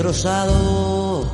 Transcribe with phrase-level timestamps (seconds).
[0.00, 1.30] Destrozado.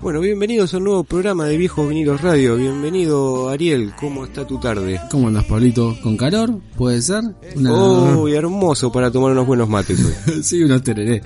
[0.00, 2.56] Bueno, bienvenidos a un nuevo programa de Viejos Vinilos Radio.
[2.56, 3.92] Bienvenido, Ariel.
[3.98, 5.00] ¿Cómo está tu tarde?
[5.10, 5.96] ¿Cómo andas, Pablito?
[6.02, 6.58] ¿Con calor?
[6.76, 7.22] ¿Puede ser?
[7.54, 7.72] Una...
[7.72, 10.42] Uy, hermoso para tomar unos buenos mates hoy.
[10.42, 11.22] sí, unos tereré.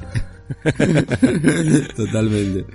[1.96, 2.66] Totalmente.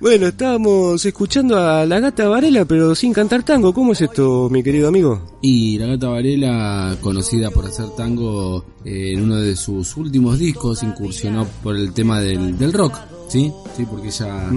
[0.00, 3.74] Bueno, estábamos escuchando a la gata Varela, pero sin cantar tango.
[3.74, 5.20] ¿Cómo es esto, mi querido amigo?
[5.42, 10.82] Y la gata Varela, conocida por hacer tango eh, en uno de sus últimos discos,
[10.82, 12.98] incursionó por el tema del, del rock,
[13.28, 13.52] ¿sí?
[13.76, 14.48] Sí, porque ella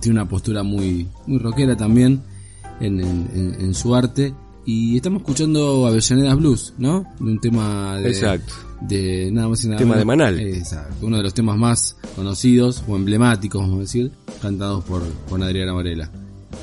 [0.00, 2.22] tiene una postura muy, muy rockera también
[2.80, 4.32] en, en, en su arte.
[4.70, 7.06] Y estamos escuchando Avellaneda Blues, ¿no?
[7.18, 8.52] De un tema de, Exacto.
[8.82, 10.00] de nada más y nada Tema menos.
[10.00, 10.40] de Manal.
[10.40, 14.12] Exacto, uno de los temas más conocidos o emblemáticos, vamos a decir,
[14.42, 16.10] cantados por, por Adriana Varela.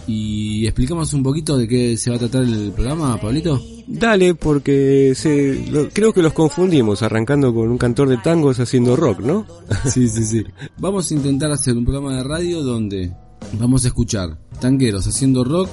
[0.05, 3.59] Y explicamos un poquito de qué se va a tratar el programa, Pablito.
[3.88, 8.95] Dale, porque se, lo- creo que los confundimos, arrancando con un cantor de tangos haciendo
[8.95, 9.47] rock, ¿no?
[9.91, 10.44] Sí, sí, sí.
[10.77, 13.11] Vamos a intentar hacer un programa de radio donde
[13.59, 15.69] vamos a escuchar tangueros haciendo rock,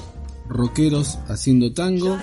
[0.53, 2.19] rockeros haciendo tango,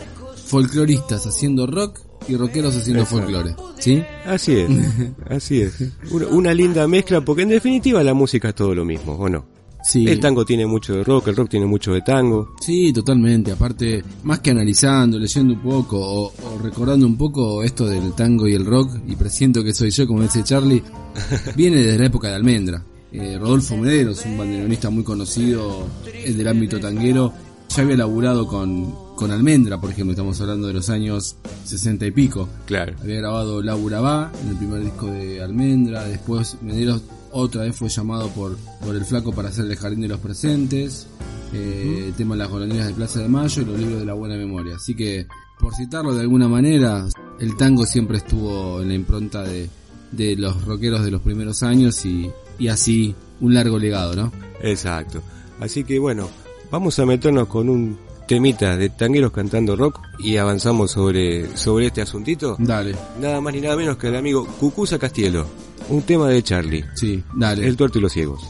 [0.45, 3.23] folcloristas haciendo rock y rockeros haciendo Exacto.
[3.23, 3.55] folclore.
[3.79, 4.03] ¿Sí?
[4.25, 4.69] Así es,
[5.29, 5.75] así es.
[6.11, 9.45] Una, una linda mezcla, porque en definitiva la música es todo lo mismo, ¿o no?
[9.81, 10.05] Sí.
[10.07, 12.53] El tango tiene mucho de rock, el rock tiene mucho de tango.
[12.59, 13.51] Sí, totalmente.
[13.53, 18.47] Aparte, más que analizando, leyendo un poco o, o recordando un poco esto del tango
[18.47, 20.83] y el rock, y presiento que soy yo, como dice Charlie,
[21.55, 22.83] viene desde la época de Almendra.
[23.11, 25.87] Eh, Rodolfo Mederos, un bandoneonista muy conocido
[26.27, 27.33] del ámbito tanguero,
[27.69, 32.11] ya había laburado con, con Almendra, por ejemplo, estamos hablando de los años 60 y
[32.11, 32.49] pico.
[32.65, 32.95] Claro.
[33.01, 37.89] Había grabado Laura Va en el primer disco de Almendra, después Mederos otra vez fue
[37.89, 41.07] llamado por, por el flaco para hacer el jardín de los presentes,
[41.53, 44.13] eh, el tema de las golondrinas de Plaza de Mayo y los libros de la
[44.13, 44.75] buena memoria.
[44.75, 45.27] Así que,
[45.59, 47.05] por citarlo de alguna manera,
[47.39, 49.69] el tango siempre estuvo en la impronta de,
[50.11, 54.31] de los rockeros de los primeros años y, y así un largo legado, ¿no?
[54.61, 55.21] Exacto.
[55.59, 56.29] Así que bueno,
[56.71, 57.97] vamos a meternos con un
[58.27, 62.55] temita de tangueros cantando rock y avanzamos sobre, sobre este asuntito.
[62.59, 65.47] Dale, Nada más ni nada menos que el amigo Cucuza Castielo.
[65.89, 66.85] Un tema de Charlie.
[66.93, 67.67] sí, dale.
[67.67, 68.47] El tuerto y los ciegos.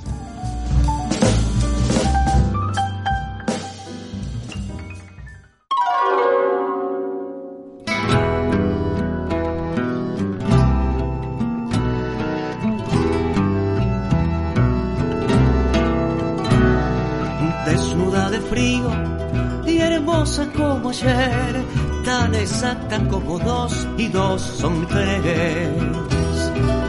[20.89, 21.63] Ayer,
[22.03, 25.69] tan exacta como dos y dos son tres.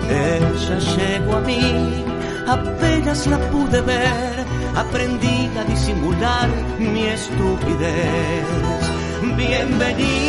[0.09, 2.05] Ella llegó a mí,
[2.47, 4.45] apenas la pude ver,
[4.75, 8.47] aprendí a disimular mi estupidez.
[9.37, 10.21] Bienvenida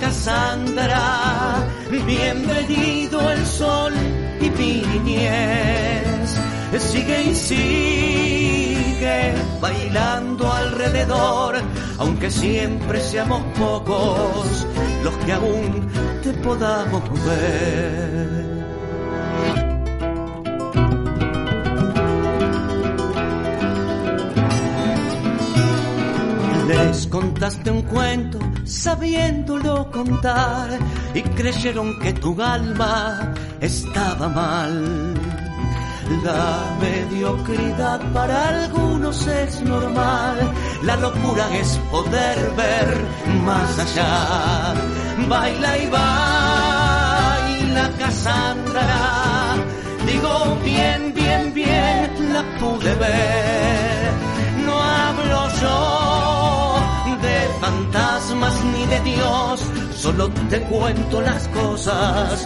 [0.00, 3.92] Cassandra, bienvenido el sol
[4.40, 6.38] y mi niñez.
[6.76, 8.33] Sigue y sigue
[9.60, 11.56] bailando alrededor,
[11.98, 14.66] aunque siempre seamos pocos
[15.02, 15.88] los que aún
[16.22, 18.44] te podamos ver.
[26.68, 30.78] Les contaste un cuento sabiéndolo contar
[31.14, 35.23] y creyeron que tu alma estaba mal.
[36.22, 40.52] La mediocridad para algunos es normal,
[40.82, 43.04] la locura es poder ver
[43.42, 44.74] más allá.
[45.28, 45.78] Baila
[47.48, 49.56] y la casa andará.
[50.06, 54.12] Digo bien, bien, bien, la pude ver.
[54.66, 59.60] No hablo yo de fantasmas ni de Dios,
[60.04, 62.44] solo te cuento las cosas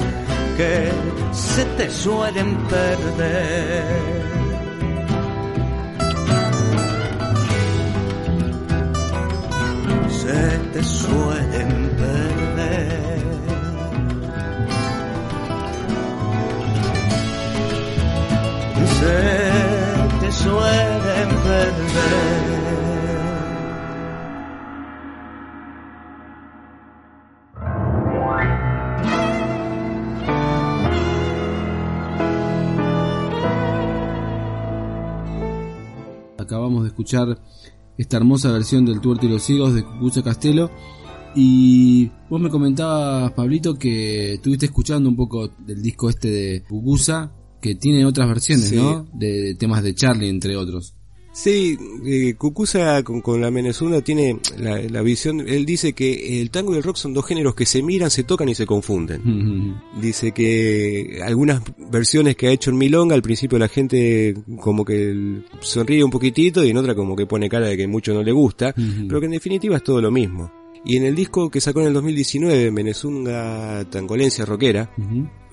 [0.56, 0.92] que
[1.32, 3.84] se te suelen perder.
[10.08, 12.37] se te suelen perder.
[36.98, 37.38] Escuchar
[37.96, 40.68] esta hermosa versión del Tuerto y los Ciegos de Cucuza Castelo.
[41.36, 47.32] Y vos me comentabas, Pablito, que estuviste escuchando un poco del disco este de Cucuza,
[47.60, 48.76] que tiene otras versiones, Sí.
[48.76, 49.06] ¿no?
[49.14, 50.94] De, de temas de Charlie, entre otros.
[51.38, 56.50] Sí, eh, Cucuza con, con la Menezunda tiene la, la visión, él dice que el
[56.50, 59.80] tango y el rock son dos géneros que se miran, se tocan y se confunden.
[60.00, 61.62] Dice que algunas
[61.92, 66.64] versiones que ha hecho en Milonga, al principio la gente como que sonríe un poquitito
[66.64, 68.74] y en otra como que pone cara de que mucho no le gusta,
[69.06, 70.50] pero que en definitiva es todo lo mismo.
[70.88, 74.90] Y en el disco que sacó en el 2019, Menezunga Tangolencia Rockera,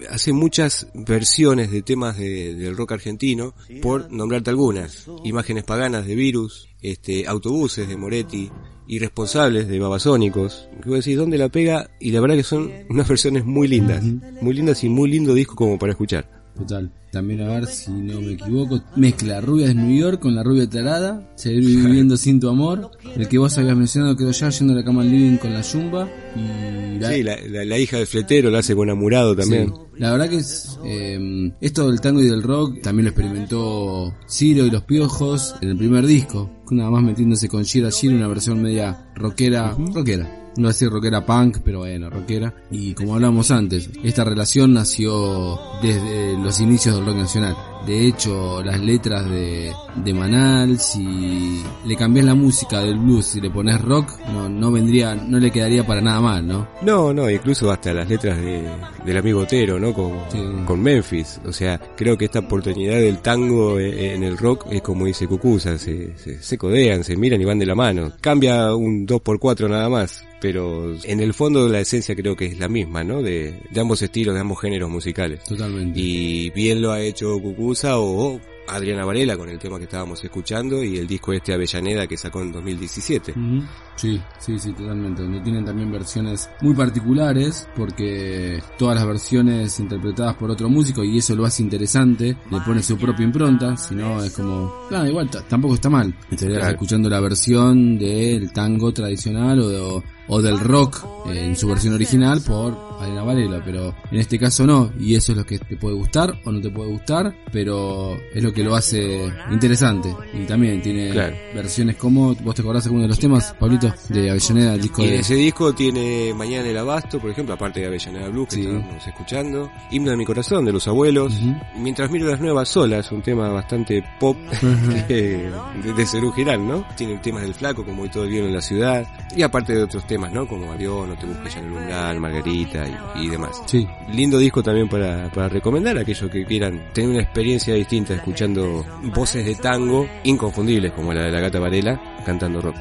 [0.10, 5.06] hace muchas versiones de temas de- del rock argentino, por nombrarte algunas.
[5.26, 8.50] Imágenes paganas de Virus, este, autobuses de Moretti,
[8.88, 10.70] irresponsables de Babasónicos.
[10.82, 11.90] Que vos decís, ¿dónde la pega?
[12.00, 14.04] Y la verdad que son unas versiones muy lindas.
[14.42, 16.35] Muy lindas y muy lindo disco como para escuchar.
[16.58, 16.90] Total.
[17.12, 18.82] También a ver si no me equivoco.
[18.96, 21.32] Mezcla Rubia de New York con la rubia tarada.
[21.36, 22.92] Seguir viviendo sin tu amor.
[23.16, 25.62] El que vos habías mencionado quedó ya yendo a la cama al living con la
[25.62, 26.10] yumba.
[26.36, 29.68] Y la, Sí, la, la- la hija del fletero la hace con Amurado también.
[29.70, 29.74] Sí.
[29.98, 34.66] La verdad que es, eh, esto del tango y del rock también lo experimentó Ciro
[34.66, 38.62] y los Piojos en el primer disco, nada más metiéndose con Shira Shira, una versión
[38.62, 40.45] media rockera, rockera.
[40.58, 42.54] No decir rockera punk, pero bueno, rockera.
[42.72, 47.56] Y como hablamos antes, esta relación nació desde los inicios del rock nacional.
[47.86, 49.72] De hecho, las letras de,
[50.04, 54.72] de Manal, si le cambias la música del blues y le pones rock, no, no
[54.72, 56.68] vendría, no le quedaría para nada mal, ¿no?
[56.82, 58.68] No, no, incluso hasta las letras de,
[59.06, 59.94] del amigo Otero, ¿no?
[59.94, 60.40] Con, Sí.
[60.66, 61.40] con Memphis.
[61.46, 65.28] O sea, creo que esta oportunidad del tango eh, en el rock es como dice
[65.28, 68.14] Cucuza, se, se, se codean, se miran y van de la mano.
[68.20, 72.68] Cambia un 2x4 nada más, pero en el fondo la esencia creo que es la
[72.68, 73.24] misma, ¿no?
[73.24, 75.44] De, de ambos estilos, de ambos géneros musicales.
[75.44, 76.00] Totalmente.
[76.00, 80.84] Y bien lo ha hecho Cucuza o Adriana Varela con el tema que estábamos escuchando
[80.84, 83.32] y el disco este Avellaneda que sacó en 2017.
[83.32, 83.64] Ujú.
[83.96, 85.22] Sí, sí, sí, totalmente.
[85.22, 91.18] Donde tienen también versiones muy particulares, porque todas las versiones interpretadas por otro músico, y
[91.20, 95.30] eso lo hace interesante, le pone su propia impronta, si no es como, claro, igual
[95.30, 96.14] t- tampoco está mal.
[96.30, 96.74] Estarías Claro.
[96.74, 101.94] escuchando la versión del tango tradicional o, de- o del rock eh, en su versión
[101.94, 105.78] original por Adriana Varela, pero en este caso no, y eso es lo que te
[105.78, 110.16] puede gustar o no te puede gustar, pero es lo que lo hace interesante.
[110.34, 111.36] Y también tiene Claro.
[111.54, 113.85] versiones como, ¿vos te acordás alguno de los temas, Pablito?
[114.10, 115.20] De Avellaneda, el disco Y de...
[115.20, 118.62] ese disco tiene Mañana en el Abasto, por ejemplo, aparte de Avellaneda Blues que Sí.
[118.62, 121.56] estábamos escuchando, Himno de mi corazón de los abuelos, Ujú.
[121.78, 124.38] Mientras miro las nuevas solas, un tema bastante pop
[125.08, 125.50] que-
[125.84, 126.86] de, de Cerú Girán, ¿no?
[126.96, 129.84] Tiene temas del flaco, como hoy todo el bien en la ciudad, y aparte de
[129.84, 130.48] otros temas, ¿no?
[130.48, 133.62] Como Avión, No te busques ya en el umbral, Margarita y, y demás.
[133.66, 138.14] Sí, Lindo disco también para, para recomendar a aquellos que quieran tener una experiencia distinta
[138.14, 142.76] escuchando voces de tango inconfundibles como la de la gata Varela cantando rock.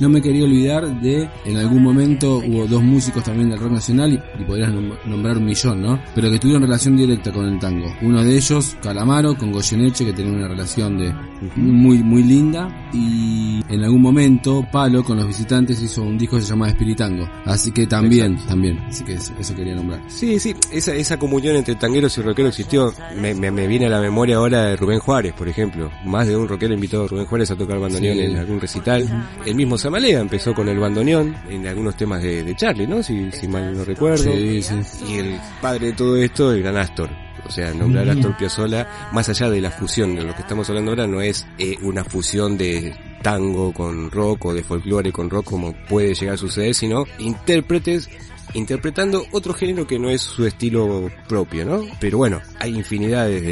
[0.00, 4.12] No me quería olvidar de, en algún momento hubo dos músicos también del rock nacional
[4.12, 6.00] y, y podrías nom- nombrar un millón, ¿no?
[6.14, 7.86] Pero que tuvieron relación directa con el tango.
[8.02, 11.12] Uno de ellos, Calamaro, con Goyeneche, que tenía una relación de
[11.56, 12.68] muy, muy linda.
[12.92, 17.28] Y en algún momento, Palo, con los visitantes, hizo un disco que se llama Espiritango.
[17.44, 18.78] Así que también, también.
[18.88, 20.00] Así que eso, eso quería nombrar.
[20.08, 22.92] Sí, sí, esa, esa comunión entre tangueros y rockeros existió.
[23.16, 25.90] Me, me, me viene a la memoria ahora de Rubén Juárez, por ejemplo.
[26.04, 28.22] Más de un rockero invitado a Rubén Juárez a tocar bandoneón Sí.
[28.24, 29.26] en algún recital.
[29.44, 33.02] El mismo Samalea empezó con el bandoneón en algunos temas de, de Charlie, ¿no?
[33.02, 34.24] Si, si mal no recuerdo.
[34.24, 34.74] Sí, sí.
[35.08, 37.10] Y el padre de todo esto, el gran Astor.
[37.46, 40.68] O sea, nombrar a Astor Piazzolla, más allá de la fusión, de lo que estamos
[40.68, 45.28] hablando ahora, no es eh, una fusión de tango con rock o de folclore con
[45.28, 48.08] rock como puede llegar a suceder, sino intérpretes
[48.54, 51.84] interpretando otro género que no es su estilo propio, ¿no?
[52.00, 53.42] Pero bueno, hay infinidades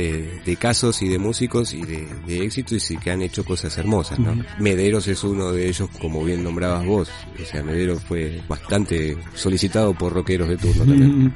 [0.44, 4.34] de, casos y de músicos y de, éxitos y que han hecho cosas hermosas, ¿no?
[4.58, 7.10] Mederos es uno de ellos, como bien nombrabas vos.
[7.40, 11.34] O sea, Mederos fue bastante solicitado por rockeros de turno también.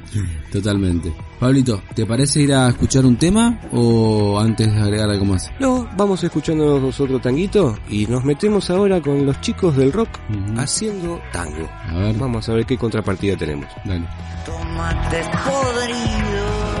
[0.51, 1.13] Totalmente.
[1.39, 5.51] Pablito, ¿te parece ir a escuchar un tema o antes de agregar algo más?
[5.59, 10.09] No, vamos escuchando nosotros tanguito y nos metemos ahora con los chicos del rock
[10.57, 11.69] haciendo tango.
[11.87, 12.17] A ver.
[12.17, 13.52] Vamos a ver qué contrapartida tenemos.
[13.85, 14.07] Dale.
[14.45, 16.73] Tomates podridos.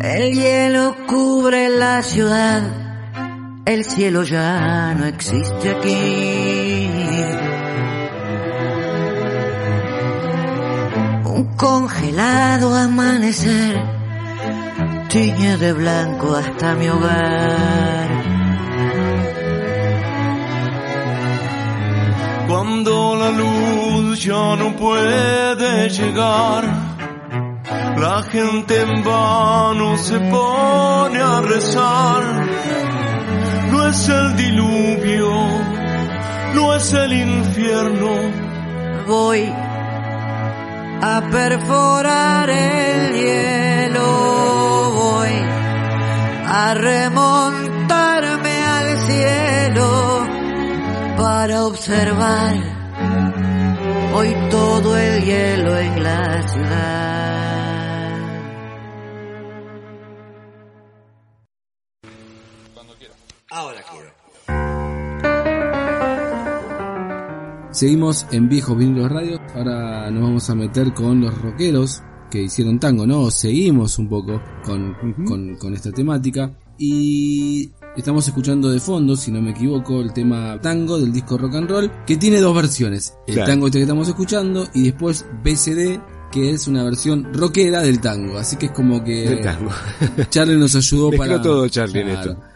[0.00, 2.62] El hielo cubre la ciudad,
[3.64, 7.17] el cielo ya no existe aquí.
[11.58, 13.76] Congelado amanecer
[15.10, 18.08] tiñe de blanco hasta mi hogar.
[22.48, 26.88] Cuando la luz ya no puede llegar
[27.98, 32.22] la gente en vano se pone a rezar.
[33.72, 35.30] No es el diluvio,
[36.54, 38.10] no es el infierno.
[39.06, 39.52] Voy
[41.00, 45.30] a perforar el hielo, voy
[46.46, 50.26] a remontarme al cielo
[51.16, 52.56] para observar
[54.14, 57.17] hoy todo el hielo en la ciudad.
[67.78, 69.40] Seguimos en Viejos Vinilos Radio.
[69.54, 73.30] Ahora nos vamos a meter con los rockeros que hicieron tango, ¿no?
[73.30, 74.96] Seguimos un poco con,
[75.60, 76.50] con, esta temática.
[76.76, 81.54] Y estamos escuchando de fondo, si no me equivoco, el tema tango del disco rock
[81.54, 83.16] and roll, que tiene dos versiones.
[83.28, 88.00] El tango este que estamos escuchando y después BCD que es una versión rockera del
[88.00, 88.38] tango.
[88.38, 89.40] Así que es como que
[90.30, 91.40] Charlie nos ayudó para.
[91.40, 92.36] todo Charlie en esto.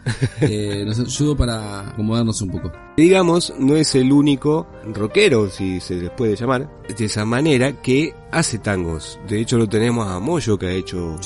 [0.41, 2.73] Eh, nos ayudó para acomodarnos un poco.
[2.97, 8.13] Digamos, no es el único rockero, si se les puede llamar, de esa manera, que
[8.29, 9.17] hace tangos.
[9.29, 11.17] De hecho, lo tenemos a Moyo que ha hecho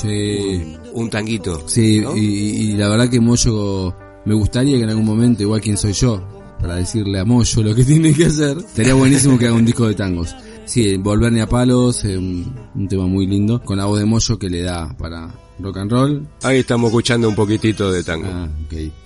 [0.93, 1.67] un, tanguito.
[1.67, 5.93] Sí, y, la verdad que Moyo me gustaría que en algún momento, igual quien soy
[5.93, 6.21] yo,
[6.61, 9.87] para decirle a Moyo lo que tiene que hacer, sería buenísimo que haga un disco
[9.87, 10.35] de tangos.
[10.67, 14.49] Sí, Volverme a Palos, es un, tema muy lindo, con la voz de Moyo que
[14.49, 16.27] le da para rock and roll.
[16.43, 18.27] Ahí estamos escuchando un poquitito de tango.
[18.29, 18.49] Ah,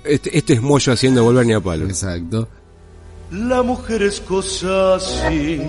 [0.03, 1.88] este, este, es Moyo haciendo Volverme a Palos.
[1.88, 2.48] Exacto.
[3.32, 5.62] La mujer es cosa así.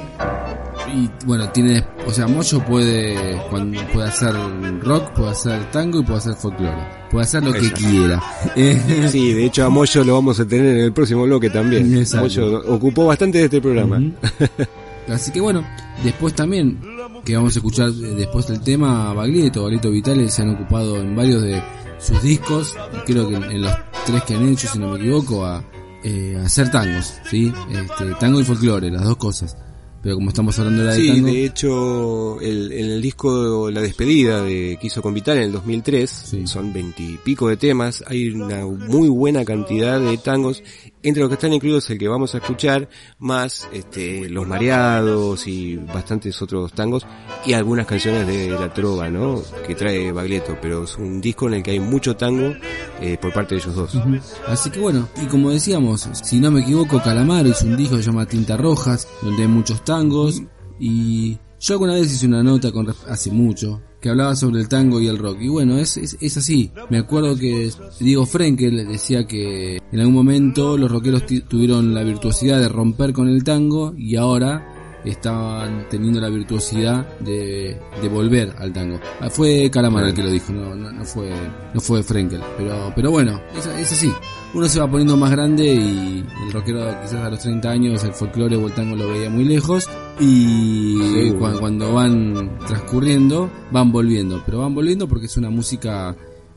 [0.94, 4.34] Y bueno, tiene, o sea, Moyo puede, cuando, puede hacer
[4.80, 6.88] rock, puede hacer tango y puede hacer folclore.
[7.10, 8.22] Puede hacer lo que quiera.
[9.10, 12.02] sí, de hecho a Moyo lo vamos a tener en el próximo bloque también.
[12.18, 14.00] Moyo ocupó bastante de este programa.
[15.08, 15.66] Así que bueno,
[16.04, 16.80] después también,
[17.24, 21.42] que vamos a escuchar después del tema, Baglietto, Baglietto Vitales se han ocupado en varios
[21.42, 21.62] de
[21.98, 23.72] sus discos, creo que en, los
[24.06, 25.64] tres que han hecho, si no me equivoco, a,
[26.04, 27.52] eh, hacer tangos, ¿sí?
[27.70, 29.56] Este, tango y folclore, las dos cosas
[30.02, 34.42] pero como estamos hablando de la sí, de hecho, el, en el disco La Despedida
[34.42, 39.08] de que hizo con Vital en el 2003, son veintipico de temas, hay una muy
[39.08, 40.64] buena cantidad de tangos,
[41.02, 45.76] entre los que están incluidos el que vamos a escuchar, más este, Los Mareados y
[45.76, 47.06] bastantes otros tangos,
[47.44, 49.42] y algunas canciones de la trova, ¿no?
[49.66, 52.54] Que trae Baglietto, pero es un disco en el que hay mucho tango
[53.00, 53.98] eh, por parte de ellos dos.
[54.46, 58.02] Así que bueno, y como decíamos, si no me equivoco, Calamaro hizo un disco que
[58.02, 60.42] se llama Tinta Rojas, donde hay muchos tangos,
[60.78, 65.00] y yo alguna vez hice una nota con hace mucho que hablaba sobre el tango
[65.00, 65.38] y el rock.
[65.40, 66.72] Y bueno, es, es, es así.
[66.90, 72.58] Me acuerdo que Diego Frenkel decía que en algún momento los rockeros tuvieron la virtuosidad
[72.58, 74.71] de romper con el tango y ahora
[75.04, 79.00] estaban teniendo la virtuosidad de, de volver al tango.
[79.20, 81.30] Ah, fue Calamar el que lo dijo, no, no, fue
[81.74, 84.12] no fue Frenkel, pero pero bueno, es, es, así.
[84.54, 88.12] Uno se va poniendo más grande y el rockero quizás a los 30 años el
[88.12, 89.88] folclore o el tango lo veía muy lejos
[90.20, 96.14] y cuando, van transcurriendo van volviendo, pero van volviendo porque es una música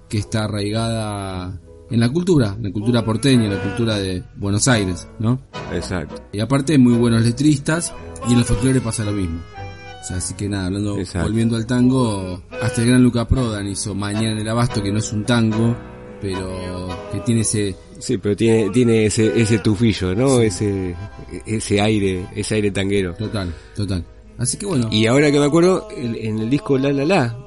[0.09, 4.67] que está arraigada en la cultura, en la cultura porteña, en la cultura de Buenos
[4.67, 5.39] Aires, ¿no?
[5.73, 6.23] Exacto.
[6.31, 7.93] Y aparte muy buenos letristas
[8.27, 9.39] y en el folclore pasa lo mismo.
[10.01, 13.95] O sea, así que nada, hablando, volviendo al tango, hasta el gran Luca Prodan hizo
[13.95, 15.75] Mañana en el Abasto, que no es un tango,
[16.21, 17.75] pero que tiene ese...
[17.97, 20.41] Sí, pero tiene, tiene ese, ese tufillo, ¿no?
[20.41, 20.95] Ese,
[21.45, 23.15] ese aire, ese aire tanguero.
[23.15, 24.05] Total, total.
[24.37, 24.89] Así que bueno.
[24.91, 27.44] Y ahora que me acuerdo, en el disco La La La,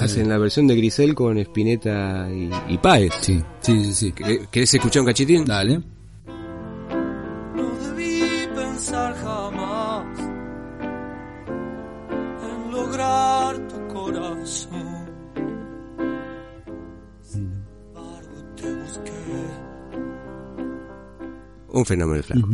[0.00, 3.12] hacen la versión de Grisel con Spinetta y, y Páez.
[3.20, 4.12] Sí, sí, sí, sí.
[4.50, 5.44] ¿Querés escuchar un cachitín?
[5.44, 5.80] Dale.
[7.54, 10.18] No debí pensar jamás
[12.42, 15.06] en lograr tu corazón.
[17.22, 17.52] Sin
[17.86, 19.12] embargo, te busqué.
[21.68, 22.48] Un fenómeno flaco.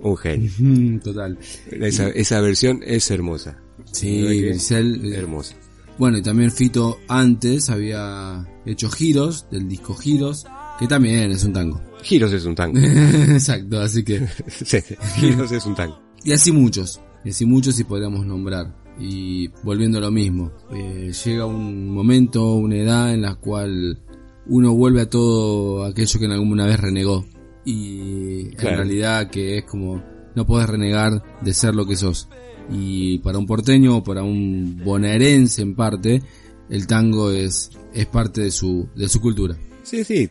[0.00, 1.00] Un genio.
[1.04, 1.38] Total.
[1.70, 3.56] Esa, esa versión es hermosa.
[3.92, 5.12] Sí, Grisel.
[5.12, 5.54] Eh, hermosa.
[5.98, 10.46] Bueno, y también Fito antes había hecho Giros, del disco Giros,
[10.78, 11.80] que también es un tango.
[12.02, 12.78] Giros es un tango.
[12.82, 14.26] Exacto, así que...
[14.48, 14.78] sí,
[15.16, 15.98] Giros es un tango.
[16.24, 18.74] Y así muchos, y así muchos y podríamos nombrar.
[18.98, 24.02] Y volviendo a lo mismo, eh, llega un momento, una edad en la cual
[24.46, 27.24] uno vuelve a todo aquello que en alguna vez renegó.
[27.64, 30.02] Y en realidad que es como,
[30.34, 32.28] no puedes renegar de ser lo que sos
[32.70, 36.22] y para un porteño para un bonaerense en parte,
[36.70, 39.56] el tango es, es parte de su, de su cultura.
[39.82, 40.30] Sí, sí,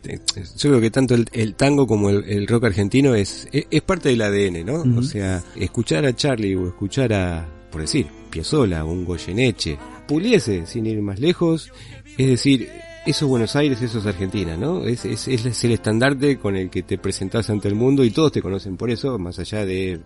[0.56, 4.64] yo creo que tanto el, tango como el, rock argentino es, es, parte del ADN,
[4.64, 4.98] ¿no?
[4.98, 10.66] O sea, escuchar a Charlie o escuchar a, por decir, Piazzolla o un Goyeneche, Puliese,
[10.66, 11.70] sin ir más lejos,
[12.16, 12.68] es decir,
[13.04, 14.84] eso es Buenos Aires, eso es Argentina, ¿no?
[14.84, 18.30] Es, es, es el estandarte con el que te presentás ante el mundo y todos
[18.30, 20.00] te conocen por eso, más allá de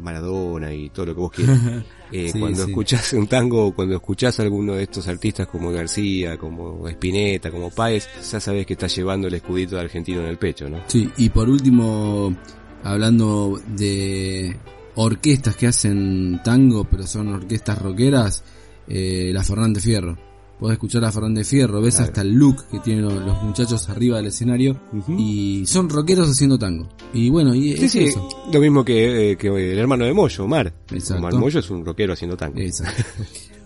[0.00, 1.58] Maradona y todo lo que vos quieras.
[2.10, 6.88] Eh, cuando escuchás un tango cuando escuchás a alguno de estos artistas como García, como
[6.88, 10.70] Spinetta, como Páez, ya sabes que estás llevando el escudito de argentino en el pecho,
[10.70, 10.78] ¿no?
[10.86, 12.34] Sí, y por último,
[12.82, 14.56] hablando de
[14.94, 18.42] orquestas que hacen tango, pero son orquestas rockeras,
[18.88, 20.27] eh, la Fernández Fierro
[20.58, 24.26] podés escuchar a Fernández Fierro, ves hasta el look que tienen los, muchachos arriba del
[24.26, 24.80] escenario
[25.16, 26.88] y son rockeros haciendo tango.
[27.12, 28.28] Y bueno, y es eso.
[28.52, 30.72] Lo mismo que, eh, el hermano de Moyo, Omar.
[31.16, 32.58] Omar Moyo es un rockero haciendo tango.
[32.58, 33.04] Exacto.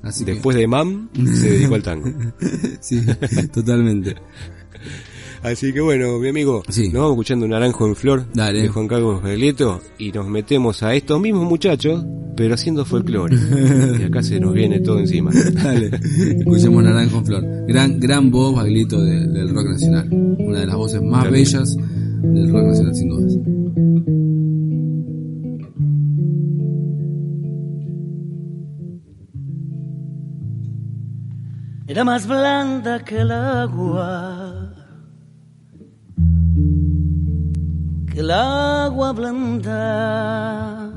[0.24, 2.10] Después de Mam se dedicó al tango.
[2.80, 3.00] sí,
[3.52, 4.16] totalmente.
[5.42, 9.22] Así que bueno, mi amigo, nos vamos escuchando un naranjo en flor de Juan Carlos
[9.22, 12.04] Berlieto y nos metemos a estos mismos muchachos,
[12.36, 13.36] pero haciendo folclore.
[14.00, 15.32] y acá se nos viene todo encima.
[15.52, 15.90] Dale,
[16.38, 17.44] escuchemos Naranjo en flor.
[17.66, 20.08] Gran, gran voz, Baglito, del rock nacional.
[20.12, 23.38] Una de las voces más bellas del rock nacional, sin dudas.
[31.88, 34.61] Era más blanda que el agua
[38.12, 40.92] que el agua blanda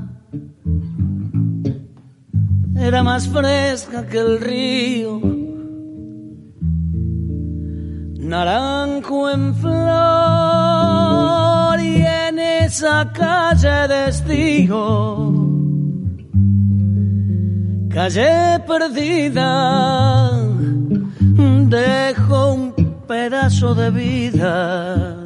[2.77, 5.21] era más fresca que el río,
[8.19, 9.75] naranjo en flor
[11.79, 15.31] y en esa calle de estío,
[17.89, 20.31] calle perdida,
[21.69, 22.73] dejo un
[23.07, 25.25] pedazo de vida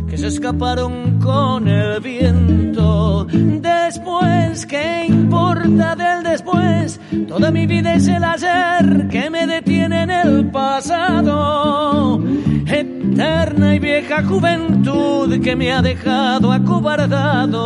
[0.11, 3.25] que se escaparon con el viento.
[3.31, 6.99] Después, ¿qué importa del después?
[7.29, 12.21] Toda mi vida es el ayer que me detiene en el pasado.
[12.67, 17.61] Eterna y vieja juventud que me ha dejado acobardado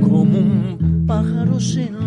[0.00, 2.03] como un pájaro sin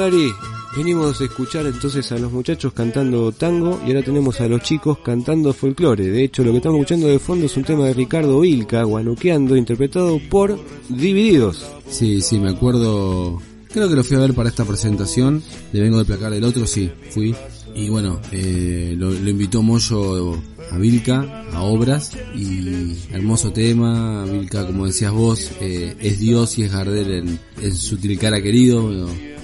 [0.00, 0.34] Bueno,
[0.74, 4.96] venimos a escuchar entonces a los muchachos cantando tango y ahora tenemos a los chicos
[5.00, 6.06] cantando folclore.
[6.06, 9.56] De hecho, lo que estamos escuchando de fondo es un tema de Ricardo Vilca, Guanuqueando,
[9.56, 10.58] interpretado por
[10.88, 11.66] Divididos.
[11.90, 13.42] Sí, sí, me acuerdo.
[13.74, 15.42] Creo que lo fui a ver para esta presentación.
[15.70, 17.36] Le vengo de placar del otro, sí, fui.
[17.74, 20.38] Y bueno, eh, lo, invitó Moyo
[20.70, 24.24] a Vilca, a obras, y hermoso tema.
[24.24, 28.90] Vilca, como decías vos, eh, es Dios y es Gardel en, en su tilcara querido.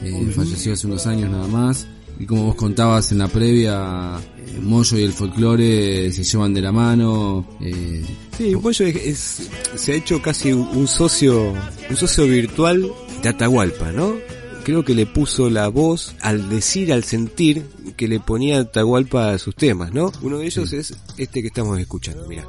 [0.02, 1.86] Eh, falleció hace unos años nada más.
[2.18, 6.62] y como vos contabas en la previa, eh, Moyo y el folclore se llevan de
[6.62, 7.46] la mano.
[7.60, 8.02] Eh,
[8.36, 11.52] sí, Moyo es, se ha hecho casi un socio,
[11.90, 12.90] un socio virtual
[13.22, 14.14] de Atahualpa, ¿no?
[14.66, 17.64] Creo que le puso la voz al decir, al sentir
[17.96, 20.10] que le ponía Atahualpa a sus temas, ¿no?
[20.22, 22.44] Uno de ellos es este que estamos escuchando, mira.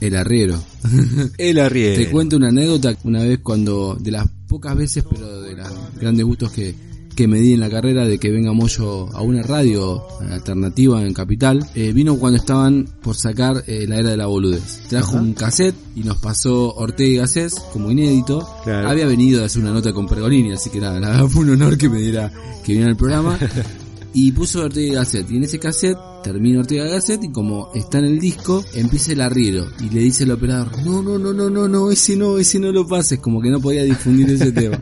[0.00, 0.62] El arriero.
[1.38, 1.96] El arriero.
[1.96, 6.24] Te cuento una anécdota una vez cuando, de las pocas veces, pero de los grandes
[6.24, 6.72] gustos que,
[7.14, 11.12] que me di en la carrera de que venga Moyo a una radio alternativa en
[11.14, 14.82] Capital, eh, vino cuando estaban por sacar eh, la era de la boludez.
[14.88, 18.48] Trajo un cassette y nos pasó Ortega y Gasset como inédito.
[18.66, 21.88] Había venido a hacer una nota con Pergolini, así que nada, fue un honor que
[21.88, 22.32] me diera
[22.64, 23.38] que viniera al programa.
[24.14, 25.30] y puso Ortega y Gasset.
[25.30, 29.12] Y en ese cassette termina Ortega y Gasset y como está en el disco, empieza
[29.12, 32.38] el arriero y le dice al operador, no, no, no, no, no, no, ese no,
[32.38, 34.80] ese no lo pases, como que no podía difundir ese tema.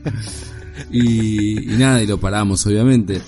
[0.90, 3.20] Y, nada, y lo paramos obviamente.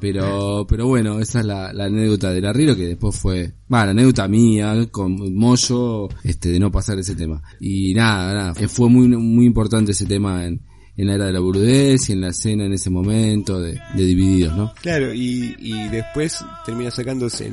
[0.00, 4.28] Pero, pero bueno, esa es la, anécdota del arriero que después fue, va, la anécdota
[4.28, 7.42] mía con Moyo, este, de no pasar ese tema.
[7.58, 10.60] Y nada, nada, fue muy, muy importante ese tema en,
[10.98, 14.56] en la era de la burudez y en la escena en ese momento de, Divididos,
[14.56, 14.72] ¿no?
[14.80, 15.54] Claro, y,
[15.90, 17.50] después termina sacándose,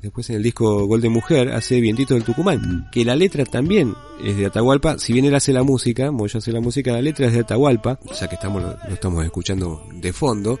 [0.00, 2.90] después en el disco Gol de Mujer, hace Vientito del Tucumán, mm.
[2.90, 6.52] que la letra también es de Atahualpa, si bien él hace la música, Moyo hace
[6.52, 10.58] la música, la letra es de Atahualpa, ya que estamos lo, estamos escuchando de fondo,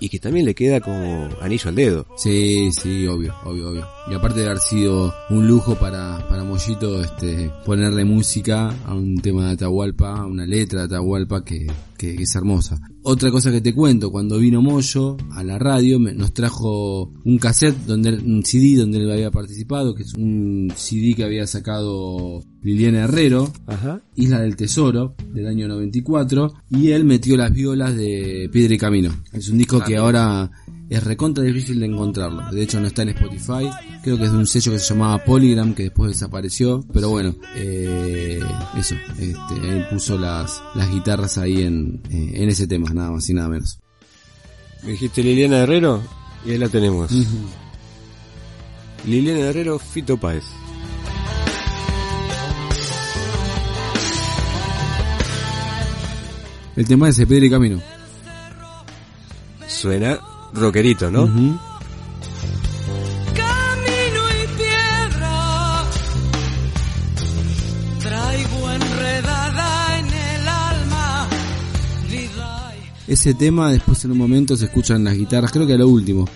[0.00, 2.06] y que también le queda como anillo al dedo.
[2.16, 3.88] Sí, sí, obvio, obvio, obvio.
[4.10, 9.20] Y aparte de haber sido un lujo para, para Mollito este, ponerle música a un
[9.20, 11.59] tema de Atahualpa, a una letra de Atahualpa que
[11.98, 12.80] que, es hermosa.
[13.02, 17.76] Otra cosa que te cuento, cuando vino Moyo a la radio, nos trajo un cassette,
[17.86, 23.04] donde, un CD donde él había participado, que es un CD que había sacado Liliana
[23.04, 23.52] Herrero,
[24.16, 29.10] Isla del Tesoro, del año 94, y él metió las violas de Piedra y Camino.
[29.32, 30.50] Es un disco que ahora
[30.90, 32.50] es recontra difícil de encontrarlo.
[32.50, 33.70] De hecho no está en Spotify.
[34.02, 36.84] Creo que es de un sello que se llamaba Polygram que después desapareció.
[36.92, 38.42] Pero bueno, eh,
[38.76, 38.96] eso.
[39.16, 43.34] Este, él puso las, las guitarras ahí en, eh, en ese tema, nada más y
[43.34, 43.78] nada menos.
[44.82, 46.02] Me dijiste Liliana Herrero
[46.44, 47.12] y ahí la tenemos.
[49.06, 50.44] Liliana Herrero, Fito Páez.
[56.74, 57.80] El tema es Pedro y Camino.
[59.68, 60.18] Suena
[60.54, 61.26] rockerito, ¿no?
[61.26, 61.58] Camino
[64.30, 65.84] y piedra,
[68.00, 71.28] traigo enredada en el alma.
[73.06, 76.26] Ese tema después en un momento se escuchan las guitarras, creo que a lo último.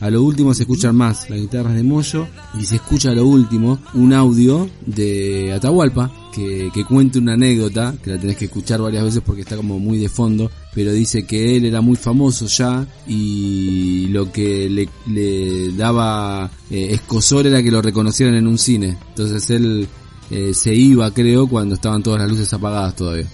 [0.00, 2.26] A lo último se escuchan más las guitarras de Moyo
[2.60, 7.94] y se escucha a lo último un audio de Atahualpa que, que cuenta una anécdota,
[8.02, 11.24] que la tenés que escuchar varias veces porque está como muy de fondo, pero dice
[11.24, 14.68] que él era muy famoso ya y lo que
[15.06, 18.98] le, daba eh, escosor era que lo reconocieran en un cine.
[19.10, 19.88] Entonces él
[20.30, 23.26] eh, se iba, creo, cuando estaban todas las luces apagadas todavía.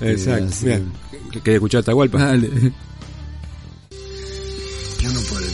[0.00, 0.66] Este, Exacto.
[1.44, 2.18] ¿Quería escuchar a Atahualpa?
[2.18, 2.50] Dale.
[5.00, 5.49] Yo no puedo,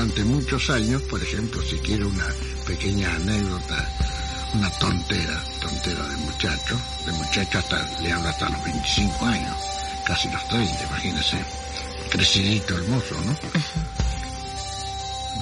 [0.00, 2.26] durante muchos años, por ejemplo, si quiero una
[2.66, 3.86] pequeña anécdota,
[4.54, 9.56] una tontera, tontera de muchacho, de muchacho hasta, le hablo hasta los 25 años
[10.06, 11.36] casi los 30, imagínese.
[12.08, 13.36] Crecidito hermoso, ¿no?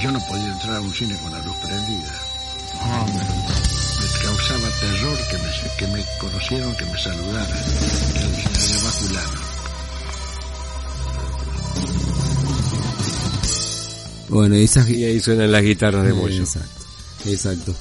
[0.00, 2.12] Yo no podía entrar a un cine con la luz prendida.
[2.80, 3.06] Ah.
[3.06, 7.64] me, causaba terror que me, que me conocieron, que me saludaran.
[8.52, 9.57] Que le
[14.28, 16.40] Bueno, y ahí suenan las guitarras de Moyo.
[16.40, 16.84] Exacto,
[17.26, 17.74] exacto.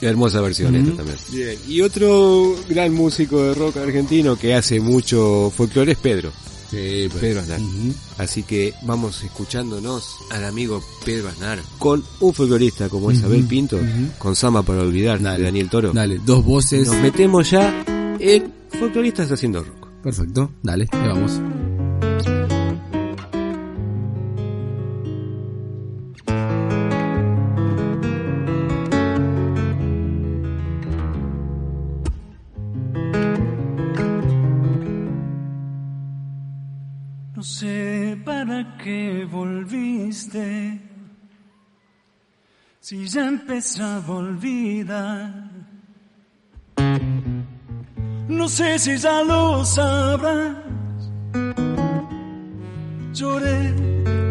[0.00, 1.18] Qué hermosa versión esta también.
[1.30, 1.58] Bien.
[1.68, 6.32] Y otro gran músico de rock argentino que hace mucho folclore es Pedro.
[6.70, 7.20] Sí, pues.
[7.20, 7.60] Pedro Aznar.
[8.16, 13.78] Así que vamos escuchándonos al amigo Pedro Aznar con un folclorista como Isabel Pinto,
[14.18, 15.92] con Sama para olvidar de Daniel Toro.
[15.92, 16.86] Dale, dos voces.
[16.86, 17.84] Nos metemos ya
[18.18, 19.88] en folcloristas haciendo rock.
[20.02, 22.39] Perfecto, dale, le vamos.
[42.90, 45.32] Si ya empezaba a olvidar.
[48.28, 50.56] No sé si ya lo sabrás.
[53.12, 53.74] Lloré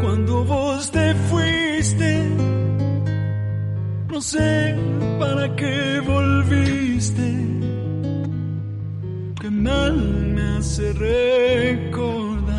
[0.02, 2.12] cuando vos te fuiste.
[4.12, 4.76] No sé
[5.20, 7.30] para qué volviste.
[9.40, 9.96] Que mal
[10.36, 12.59] me hace recordar.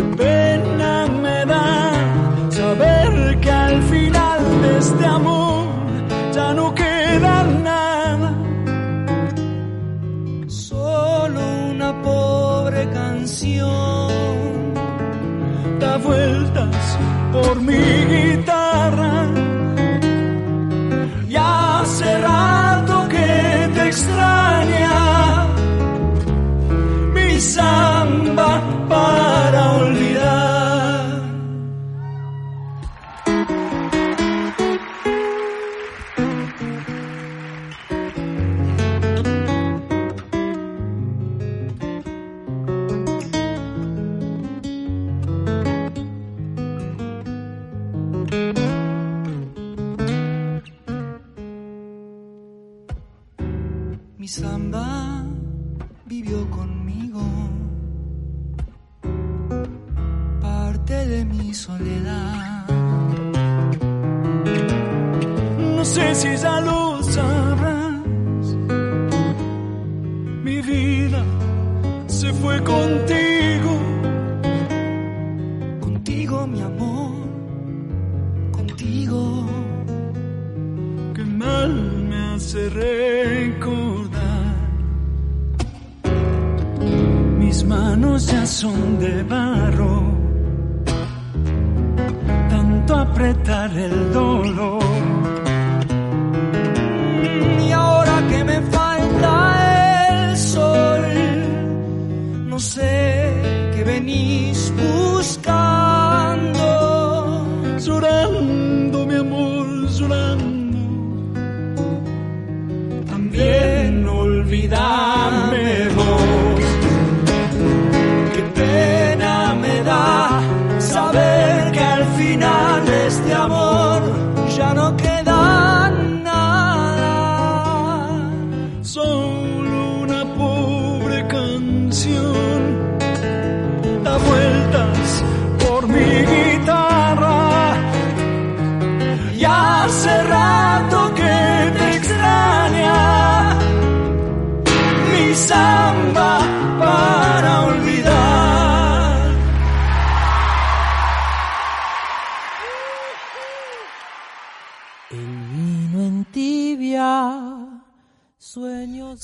[0.00, 1.92] Qué pena me da
[2.48, 5.66] saber que al final de este amor
[6.32, 8.30] ya no queda nada.
[10.46, 11.40] Solo
[11.72, 14.08] una pobre canción.
[15.80, 16.98] Da vueltas
[17.34, 18.09] por mi
[82.50, 84.20] hace recordar.
[87.38, 90.02] Mis manos ya son de barro,
[92.50, 94.79] tanto apretar el dolor.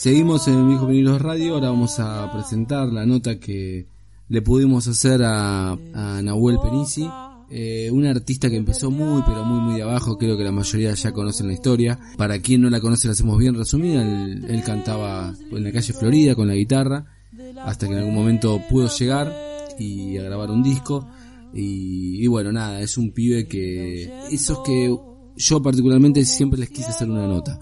[0.06, 3.88] Seguimos en Viejo Vinilos Radio, ahora vamos a presentar la nota que
[4.28, 7.10] le pudimos hacer a, a Nahuel Penisi,
[7.50, 10.94] eh, un artista que empezó muy pero muy muy de abajo, creo que la mayoría
[10.94, 11.98] ya conocen la historia.
[12.16, 15.92] Para quien no la conoce la hacemos bien resumida, él, él cantaba en la calle
[15.92, 17.06] Florida con la guitarra,
[17.64, 19.34] hasta que en algún momento pudo llegar
[19.76, 21.04] y a grabar un disco.
[21.52, 24.04] Y, y bueno, nada, es un pibe que...
[24.30, 24.96] Esos que
[25.36, 27.58] yo particularmente siempre les quise hacer una nota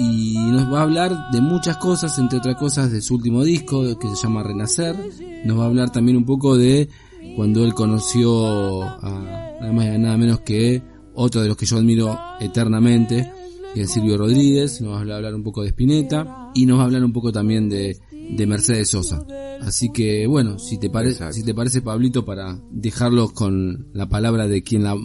[0.00, 3.98] y nos va a hablar de muchas cosas, entre otras cosas de su último disco
[3.98, 4.96] que se llama Renacer.
[5.44, 6.88] Nos va a hablar también un poco de
[7.36, 10.82] cuando él conoció a nada más y nada menos que
[11.14, 13.30] otro de los que yo admiro eternamente,
[13.74, 14.80] que es Silvio Rodríguez.
[14.80, 17.30] Nos va a hablar un poco de Spinetta y nos va a hablar un poco
[17.30, 19.24] también de, de Mercedes Sosa.
[19.60, 24.46] Así que bueno, si te parece, si te parece Pablito para dejarlos con la palabra
[24.46, 24.96] de quien la,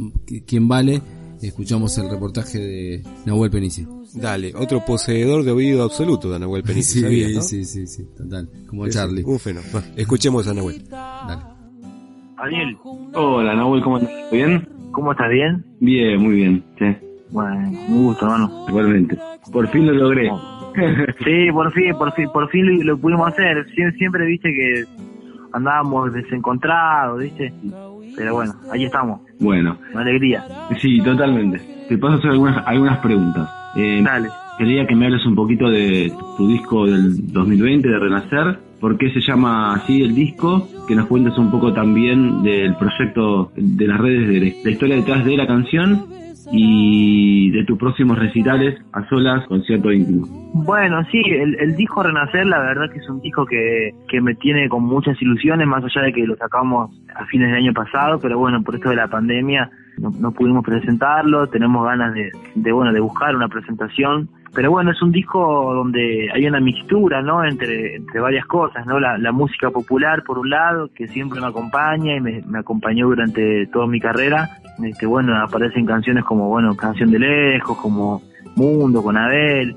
[0.45, 1.01] quien vale,
[1.41, 3.85] escuchamos el reportaje de Nahuel Penici.
[4.13, 7.41] Dale, otro poseedor de oído absoluto de Nahuel Penici, Sí, ¿sabías, no?
[7.41, 8.49] sí, sí, sí, total.
[8.67, 9.23] Como Charlie.
[9.23, 9.81] Un fenómeno.
[9.95, 10.87] Escuchemos a Nahuel.
[10.89, 11.41] Dale.
[12.37, 12.77] Ariel,
[13.13, 14.11] Hola, Nahuel, ¿cómo estás?
[14.13, 14.69] ¿Todo ¿Bien?
[14.91, 15.29] ¿cómo estás?
[15.29, 15.65] ¿Bien?
[15.79, 16.85] Bien, muy bien, sí.
[17.31, 18.65] Bueno, un gusto, hermano.
[18.67, 19.17] Igualmente.
[19.51, 20.29] Por fin lo logré.
[21.23, 23.65] Sí, por fin, por fin, por fin lo, lo pudimos hacer.
[23.73, 24.83] Siempre, siempre viste que
[25.53, 27.53] andábamos desencontrados, viste.
[28.15, 29.21] Pero bueno, ahí estamos.
[29.39, 30.45] bueno, Una alegría.
[30.81, 31.59] sí, totalmente.
[31.89, 33.49] Te paso a hacer algunas, algunas preguntas.
[33.75, 34.29] Eh, Dale.
[34.57, 38.59] Quería que me hables un poquito de tu disco del 2020, de Renacer.
[38.79, 40.67] ¿Por qué se llama así el disco?
[40.87, 45.25] Que nos cuentes un poco también del proyecto de las redes, de la historia detrás
[45.25, 46.05] de la canción
[46.51, 50.27] y de tus próximos recitales a solas, concierto íntimo.
[50.53, 54.35] Bueno, sí, el, el, disco Renacer, la verdad que es un disco que, que me
[54.35, 58.19] tiene con muchas ilusiones, más allá de que lo sacamos a fines del año pasado,
[58.19, 62.71] pero bueno, por esto de la pandemia no, no pudimos presentarlo, tenemos ganas de, de,
[62.71, 67.43] bueno, de buscar una presentación pero bueno, es un disco donde hay una mixtura, ¿no?
[67.43, 69.01] Entre, entre varias cosas, ¿no?
[69.01, 73.07] La, la música popular, por un lado, que siempre me acompaña y me, me, acompañó
[73.07, 74.49] durante toda mi carrera.
[74.83, 78.21] Este, bueno, aparecen canciones como, bueno, Canción de Lejos, como
[78.55, 79.75] Mundo, con Abel,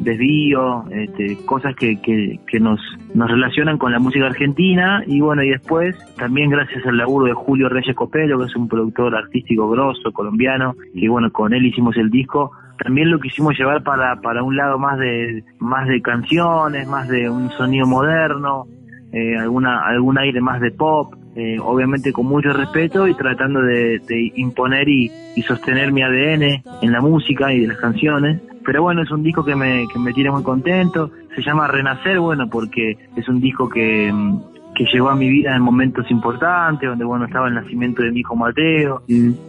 [0.00, 2.80] Desvío, este, cosas que, que, que nos,
[3.14, 5.02] nos relacionan con la música argentina.
[5.06, 8.68] Y bueno, y después, también gracias al laburo de Julio Reyes Copelo, que es un
[8.68, 13.82] productor artístico grosso, colombiano, y bueno, con él hicimos el disco también lo quisimos llevar
[13.82, 18.66] para, para un lado más de, más de canciones, más de un sonido moderno,
[19.12, 24.00] eh, alguna, algún aire más de pop, eh, obviamente con mucho respeto y tratando de,
[24.00, 28.40] de imponer y, y, sostener mi ADN en la música y de las canciones.
[28.64, 31.10] Pero bueno, es un disco que me, que me tiene muy contento.
[31.34, 34.12] Se llama Renacer, bueno, porque es un disco que,
[34.74, 38.20] que llegó a mi vida en momentos importantes, donde bueno estaba el nacimiento de mi
[38.20, 39.02] hijo Mateo,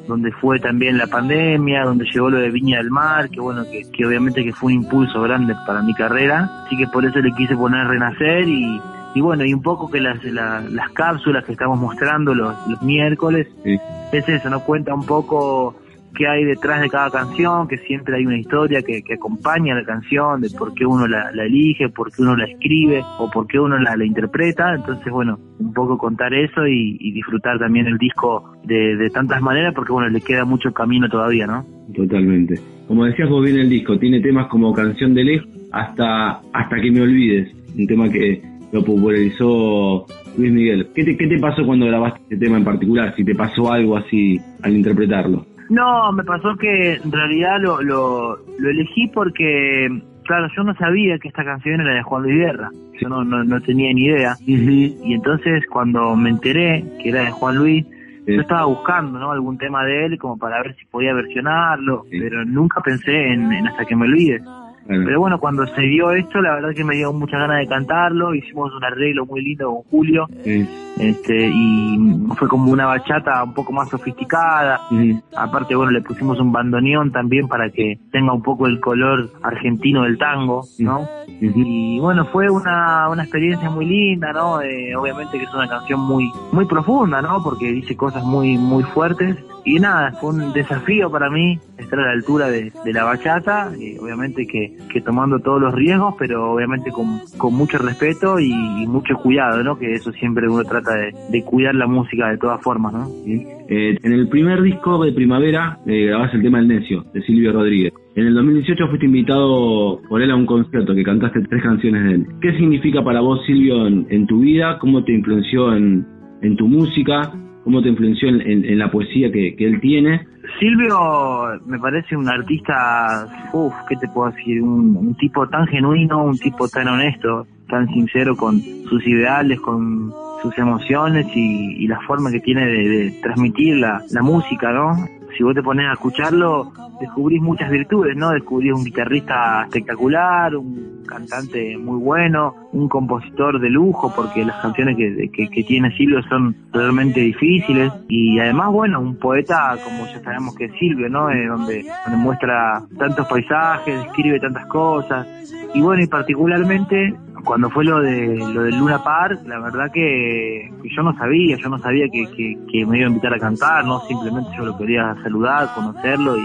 [0.08, 3.90] donde fue también la pandemia, donde llegó lo de Viña del Mar, que bueno, que,
[3.92, 7.32] que obviamente que fue un impulso grande para mi carrera, así que por eso le
[7.34, 8.80] quise poner Renacer y,
[9.14, 12.82] y bueno, y un poco que las, la, las cápsulas que estamos mostrando los, los
[12.82, 13.78] miércoles, sí.
[14.12, 15.76] es eso, nos cuenta un poco
[16.16, 19.80] qué hay detrás de cada canción, que siempre hay una historia que, que acompaña a
[19.80, 23.30] la canción, de por qué uno la, la, elige, por qué uno la escribe o
[23.30, 24.76] por qué uno la, la interpreta.
[24.76, 29.42] Entonces, bueno, un poco contar eso y, y disfrutar también el disco de, de, tantas
[29.42, 31.66] maneras, porque bueno, le queda mucho camino todavía, ¿no?
[31.96, 32.60] Totalmente.
[32.88, 36.92] Como decías vos bien el disco, tiene temas como Canción de Lejos hasta, hasta que
[36.92, 40.06] me olvides, un tema que lo popularizó
[40.38, 40.88] Luis Miguel.
[40.96, 43.14] ¿Qué te, ¿Qué te pasó cuando grabaste este tema en particular?
[43.16, 45.46] Si te pasó algo así al interpretarlo.
[45.70, 49.88] No, me pasó que en realidad lo, lo, lo elegí porque,
[50.26, 52.70] claro, yo no sabía que esta canción era de Juan Luis Guerra.
[53.00, 54.36] Yo no, no, no tenía ni idea.
[54.42, 54.98] Uh -huh.
[55.06, 57.86] Y entonces cuando me enteré que era de Juan Luis,
[58.26, 58.36] sí.
[58.36, 59.32] yo estaba buscando ¿no?
[59.32, 62.20] algún tema de él como para ver si podía versionarlo, sí.
[62.20, 64.44] pero nunca pensé en, en hasta que me olvides.
[64.86, 65.04] Bueno.
[65.06, 68.34] Pero bueno, cuando se dio esto, la verdad que me dio muchas ganas de cantarlo.
[68.34, 70.28] Hicimos un arreglo muy lindo con Julio.
[70.44, 70.68] Sí.
[71.00, 71.98] Este, y
[72.38, 74.82] fue como una bachata un poco más sofisticada.
[74.90, 75.20] Sí.
[75.36, 80.04] Aparte, bueno, le pusimos un bandoneón también para que tenga un poco el color argentino
[80.04, 81.08] del tango, ¿no?
[81.40, 84.62] Y bueno, fue una, una experiencia muy linda, ¿no?
[84.62, 87.42] Eh, obviamente que es una canción muy, muy profunda, ¿no?
[87.44, 89.38] Porque dice cosas muy, muy fuertes.
[89.64, 93.72] Y nada, fue un desafío para mí estar a la altura de, de la bachata,
[93.78, 98.52] y obviamente que, que, tomando todos los riesgos, pero obviamente con, con mucho respeto y,
[98.88, 99.78] mucho cuidado, ¿no?
[99.78, 103.08] Que eso siempre uno trata de, de cuidar la música de todas formas, ¿no?
[103.26, 107.94] Eh, en el primer disco de Primavera eh, el tema El Necio, de Silvio Rodríguez.
[108.16, 112.12] En el 2018 fuiste invitado por él a un concierto que cantaste tres canciones de
[112.16, 112.28] él.
[112.42, 114.78] ¿Qué significa para vos, Silvio, en, en tu vida?
[114.80, 116.06] ¿Cómo te influenció en,
[116.42, 117.32] en tu música?
[117.64, 120.28] ¿Cómo te influenció en, en, en la poesía que, que, él tiene?
[120.60, 124.62] Silvio me parece un artista, uff, ¿qué te puedo decir?
[124.62, 130.14] Un, un, tipo tan genuino, un tipo tan honesto, tan sincero con sus ideales, con
[130.42, 134.96] sus emociones y, la forma que tiene de, de transmitir la música, ¿no?
[135.38, 138.30] Si vos te pones a escucharlo, descubrís muchas virtudes, ¿no?
[138.32, 144.96] Descubrís un guitarrista espectacular, un cantante muy bueno, un compositor de lujo, porque las canciones
[144.96, 150.22] que, que, que tiene Silvio son realmente difíciles, y además, bueno, un poeta como ya
[150.22, 151.30] sabemos que es Silvio, ¿no?
[151.30, 155.28] Eh, donde, donde muestra tantos paisajes, escribe tantas cosas,
[155.74, 160.72] y bueno, y particularmente cuando fue lo de lo del Luna Park, la verdad que,
[160.82, 163.40] que yo no sabía, yo no sabía que, que, que, me iba a invitar a
[163.40, 166.42] cantar, no simplemente yo lo quería saludar, conocerlo y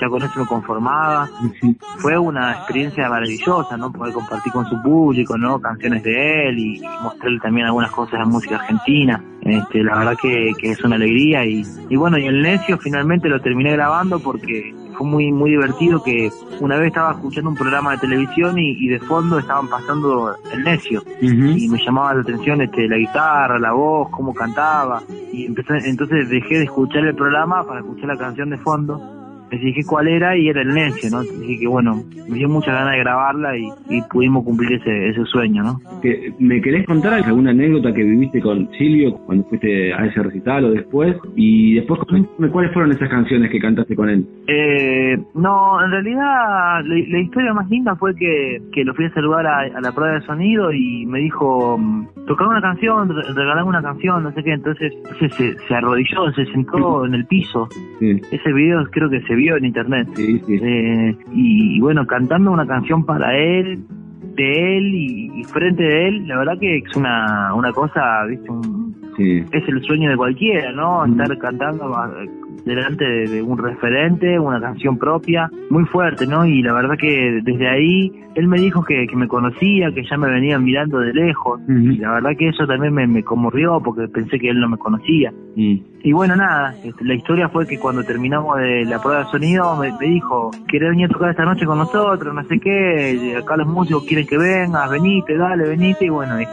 [0.00, 1.28] ya con eso me conformaba.
[1.98, 3.92] Fue una experiencia maravillosa, ¿no?
[3.92, 5.58] Poder compartir con su público, ¿no?
[5.60, 9.22] Canciones de él y, y mostrarle también algunas cosas de música argentina.
[9.48, 13.28] Este, la verdad que, que es una alegría y, y bueno, y el necio finalmente
[13.28, 16.30] lo terminé grabando porque fue muy muy divertido que
[16.60, 20.64] una vez estaba escuchando un programa de televisión y, y de fondo estaban pasando el
[20.64, 21.02] necio.
[21.22, 21.58] Uh -huh.
[21.58, 25.02] y me llamaba la atención este la guitarra, la voz, cómo cantaba.
[25.32, 29.15] Y empecé, entonces dejé de escuchar el programa para escuchar la canción de fondo
[29.50, 31.22] les dije cuál era y era el necio, ¿no?
[31.22, 35.24] Dije que bueno, me dio muchas ganas de grabarla y, y pudimos cumplir ese, ese
[35.26, 35.80] sueño, ¿no?
[36.02, 40.64] ¿Que, ¿Me querés contar alguna anécdota que viviste con Silvio cuando fuiste a ese recital
[40.64, 41.16] o después?
[41.34, 42.00] Y después,
[42.52, 44.26] ¿cuáles fueron esas canciones que cantaste con él?
[44.48, 49.14] Eh, no, en realidad la, la, historia más linda fue que, que lo fui a
[49.14, 51.78] saludar a, a la prueba de sonido y me dijo,
[52.26, 57.04] tocar una canción, regalarme una canción, no sé qué, entonces, se, se, arrodilló, se sentó
[57.06, 57.68] en el piso.
[57.98, 58.20] Sí.
[58.30, 60.08] Ese video creo que se vio en internet.
[60.14, 60.58] Sí, sí.
[60.60, 63.84] Eh, y, bueno, cantando una canción para él,
[64.34, 68.50] de él y, frente de él, la verdad que es una, una cosa, ¿viste?
[68.50, 71.04] Un, Es el sueño de cualquiera, ¿no?
[71.06, 71.90] Estar cantando
[72.64, 76.46] delante de, un referente, una canción propia, muy fuerte, ¿no?
[76.46, 80.28] Y la verdad que desde ahí él me dijo que, me conocía, que ya me
[80.28, 84.50] venía mirando de lejos, y la verdad que eso también me, conmovió porque pensé que
[84.50, 85.32] él no me conocía.
[85.56, 89.76] Y bueno, nada, este, la historia fue que cuando terminamos de la prueba de sonido
[89.76, 92.34] me, dijo, ¿querés venir a tocar esta noche con nosotros?
[92.34, 96.46] No sé qué, acá los músicos quieren que vengas, venite, dale, venite, y bueno, y,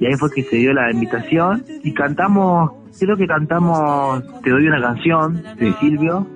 [0.00, 4.66] y ahí fue que se dio la invitación y cantamos creo que cantamos Te doy
[4.66, 6.26] una canción de Silvio,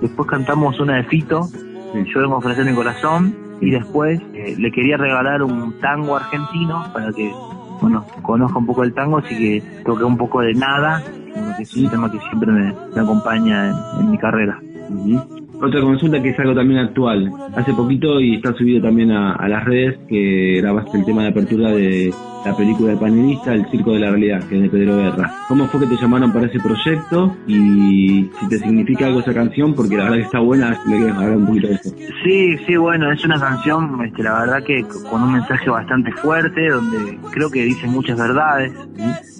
[0.00, 1.48] después cantamos una de Fito,
[1.94, 6.84] Yo vengo a ofrecer mi corazón, y después eh, le quería regalar un tango argentino
[6.92, 7.30] para que,
[7.80, 11.02] bueno, conozca un poco el tango, así que toqué un poco de nada,
[11.56, 14.60] que es un tema que siempre me, acompaña en, mi carrera.
[15.60, 17.30] Otra consulta que es algo también actual.
[17.56, 21.70] Hace poquito y está subido también a, las redes que grabaste el tema de apertura
[21.72, 22.12] de
[22.44, 25.32] la película del panelista El Circo de la Realidad, que es de Pedro Guerra.
[25.48, 27.36] ¿Cómo fue que te llamaron para ese proyecto?
[27.46, 31.16] Y si te significa algo esa canción, porque la verdad que está buena, me quieres
[31.16, 31.90] hablar un poquito de eso.
[32.24, 36.68] Sí, sí, bueno, es una canción, este, la verdad que con un mensaje bastante fuerte,
[36.68, 38.72] donde creo que dice muchas verdades,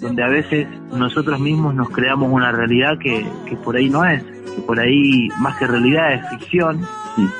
[0.01, 4.23] donde a veces nosotros mismos nos creamos una realidad que, que por ahí no es,
[4.23, 6.81] que por ahí más que realidad es ficción,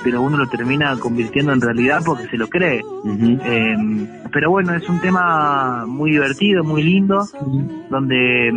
[0.03, 2.82] pero uno lo termina convirtiendo en realidad porque se lo cree.
[3.05, 7.26] Em, pero bueno, es un tema muy divertido, muy lindo,
[7.89, 8.51] donde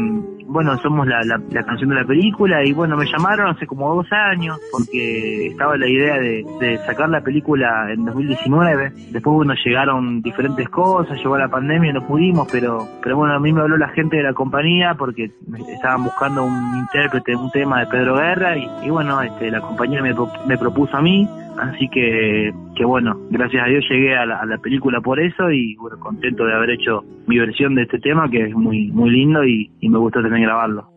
[0.47, 4.07] bueno, somos la, la, canción de la película y bueno, me llamaron hace como dos
[4.13, 8.93] años porque estaba la idea de, sacar la película en 2019.
[9.11, 13.53] Después, bueno, llegaron diferentes cosas, llegó la pandemia, no pudimos, pero, pero bueno, a mí
[13.53, 15.31] me habló la gente de la compañía porque
[15.69, 20.15] estaban buscando un intérprete, un tema de Pedro Guerra y, bueno, este, la compañía me,
[20.47, 21.29] me propuso a mí
[21.59, 25.99] Así que, que bueno, gracias a Dios llegué a la, película por eso y bueno,
[25.99, 29.71] contento de haber hecho mi versión de este tema que es muy muy lindo y,
[29.83, 30.89] me gustó también grabarlo.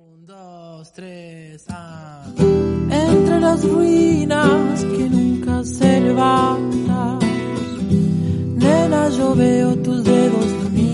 [1.70, 2.06] Ah.
[9.84, 10.85] Tus dedos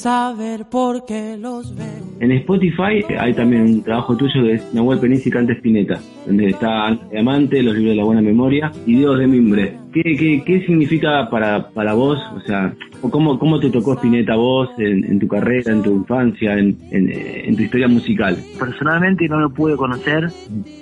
[0.00, 1.86] saber por qué los veo.
[2.20, 6.98] En Spotify hay también un trabajo tuyo de Nahuel Penici y Cante Spinetta, donde está
[7.10, 9.76] Diamante, Los Libros de la Buena Memoria y Dios de Mimbre.
[9.92, 12.18] ¿Qué, qué, qué significa para, para vos?
[12.36, 12.74] O sea,
[13.10, 17.62] ¿cómo, cómo te tocó Spinetta vos en, tu carrera, en tu infancia, en, en, tu
[17.62, 18.38] historia musical?
[18.58, 20.30] Personalmente no lo pude conocer,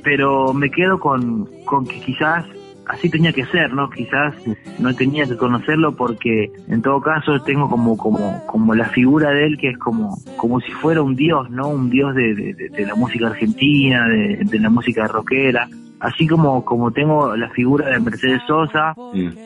[0.04, 2.44] pero me quedo con, con que quizás
[2.88, 3.90] así tenía que ser, ¿no?
[3.90, 4.34] Quizás
[4.78, 9.46] no tenía que conocerlo porque en todo caso tengo como como como la figura de
[9.46, 11.68] él que es como como si fuera un dios, ¿no?
[11.68, 15.68] Un dios de, de, la música argentina, de, de la música rockera
[16.00, 18.94] así como como tengo la figura de Mercedes Sosa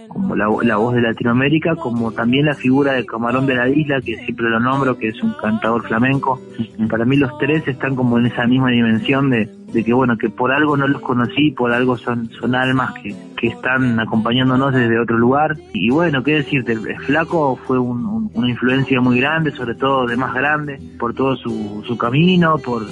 [0.09, 4.01] como la, la, voz de Latinoamérica como también la figura de Camarón de la Isla
[4.01, 6.41] que siempre lo nombro que es un cantador flamenco
[6.89, 10.29] para mí los tres están como en esa misma dimensión de, de que bueno que
[10.29, 15.01] por algo no los conocí por algo son son almas que, que están acompañándonos desde
[15.01, 15.57] otro lugar.
[15.73, 20.33] Y bueno qué decirte el flaco fue una influencia muy grande sobre todo de más
[20.33, 22.83] grande por todo su, su camino por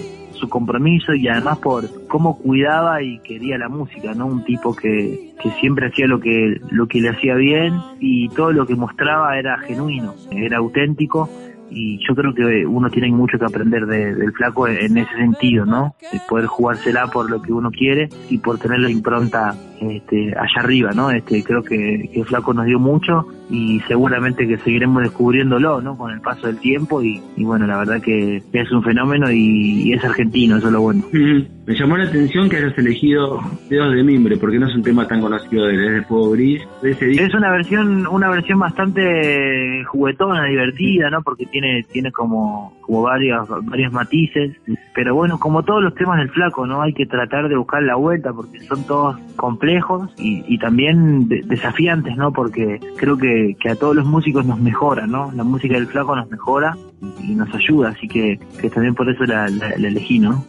[0.41, 4.27] su compromiso y además por cómo cuidaba y quería la música, ¿no?
[4.27, 8.53] Un tipo que, que siempre hacía lo que, lo que le hacía bien y todo
[8.53, 11.29] lo que mostraba era genuino, era auténtico
[11.71, 15.95] y yo creo que uno tiene mucho que aprender del flaco en ese sentido, ¿no?
[16.13, 20.61] De poder jugársela por lo que uno quiere y por tener la impronta este, allá
[20.63, 21.11] arriba, ¿no?
[21.11, 25.97] Este, creo que, flaco nos dio mucho y seguramente que seguiremos descubriéndolo, ¿no?
[25.97, 30.05] Con el paso del tiempo y, bueno, la verdad que es un fenómeno y, es
[30.05, 31.05] argentino, eso es lo bueno.
[31.13, 35.07] Me llamó la atención que hayas elegido Dedos de Mimbre, porque no es un tema
[35.07, 36.63] tan conocido de, de Fuego Gris.
[36.83, 41.23] es una versión, una versión bastante juguetona, divertida, ¿no?
[41.23, 44.57] Porque tiene, tiene como, como varios, varios matices,
[44.97, 46.83] pero bueno, como todos los temas del flaco, ¿no?
[46.83, 52.33] Hay que tratar de buscar la vuelta porque son todos complejos y, también desafiantes, ¿no?
[52.33, 55.31] Porque creo que que, a todos los músicos nos mejora, ¿no?
[55.33, 56.77] La música del flaco nos mejora
[57.23, 60.45] y nos ayuda, así que, que también por eso la, la, elegí, ¿no?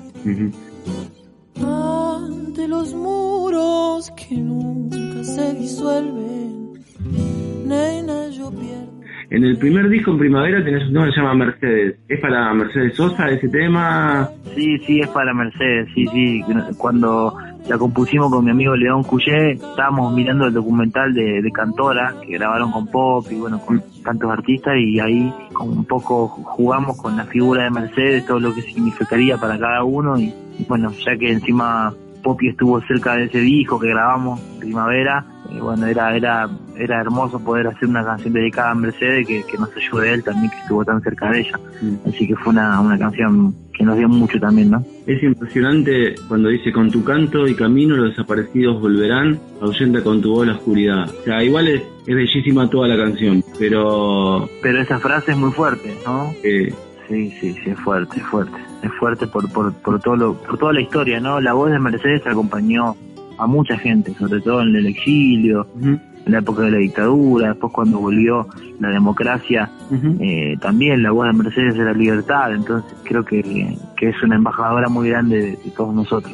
[1.63, 6.73] Ante los muros que nunca se disuelven,
[7.65, 9.00] nena, yo pierdo.
[9.31, 11.95] En el primer disco en primavera tenés un tema que se llama Mercedes.
[12.09, 14.29] ¿Es para Mercedes Sosa ese tema?
[14.53, 16.43] Sí, sí, es para Mercedes, sí, sí.
[16.77, 17.33] Cuando
[17.69, 22.73] la compusimos con mi amigo León Cuyé, estábamos mirando el documental de, Cantora, que grabaron
[22.73, 27.63] con Pop y bueno, con tantos artistas y ahí un poco jugamos con la figura
[27.63, 30.33] de Mercedes, todo lo que significaría para cada uno y,
[30.67, 35.23] bueno, ya que encima Poppy estuvo cerca de ese disco que grabamos, Primavera,
[35.55, 39.57] y bueno, era, era, era hermoso poder hacer una canción dedicada a Mercedes que, que
[39.57, 41.59] nos ayude él también, que estuvo tan cerca de ella.
[41.81, 42.09] Mm.
[42.09, 44.83] Así que fue una, una canción que nos dio mucho también, ¿no?
[45.05, 50.31] Es impresionante cuando dice con tu canto y camino los desaparecidos volverán, ahuyenta con tu
[50.31, 51.09] voz la oscuridad.
[51.09, 54.49] O sea, igual es, es bellísima toda la canción, pero...
[54.61, 56.33] Pero esa frase es muy fuerte, ¿no?
[56.43, 56.73] eh,
[57.11, 58.57] Sí, sí, sí, es fuerte, es fuerte.
[58.83, 61.41] Es fuerte por, por, por, todo lo, por toda la historia, ¿no?
[61.41, 62.95] La voz de Mercedes acompañó
[63.41, 65.99] a mucha gente, sobre todo en el exilio, en
[66.31, 68.45] la época de la dictadura, después cuando volvió
[68.79, 69.69] la democracia,
[70.19, 74.87] eh, también la voz de Mercedes era libertad, entonces creo que, que es una embajadora
[74.89, 76.33] muy grande de, de todos nosotros.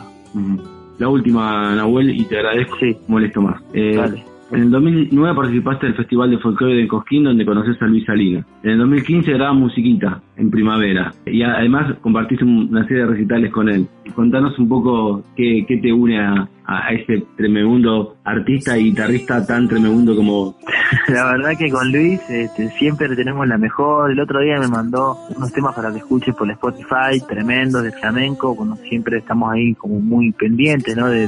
[1.00, 2.96] La última, Nahuel, y te agradezco, Sí.
[3.08, 3.62] molesto más.
[3.74, 4.24] Eh, Dale.
[4.50, 8.46] En el 2009 participaste del Festival de Folclore de Cosquín, donde conoces a Luis Salinas.
[8.64, 11.14] En el 2015 grabas musiquita en primavera.
[11.26, 13.86] Y además compartiste un- una serie de recitales con él.
[14.16, 19.68] Contanos un poco qué, qué te une a, a ese tremendo artista y guitarrista tan
[19.70, 20.58] tremendo como.
[21.08, 24.12] La verdad que con Luis este, siempre tenemos la mejor.
[24.12, 28.54] El otro día me mandó unos temas para que escuches por Spotify, tremendos de flamenco.
[28.54, 31.08] Bueno, siempre estamos ahí como muy pendientes, ¿no?
[31.08, 31.28] De,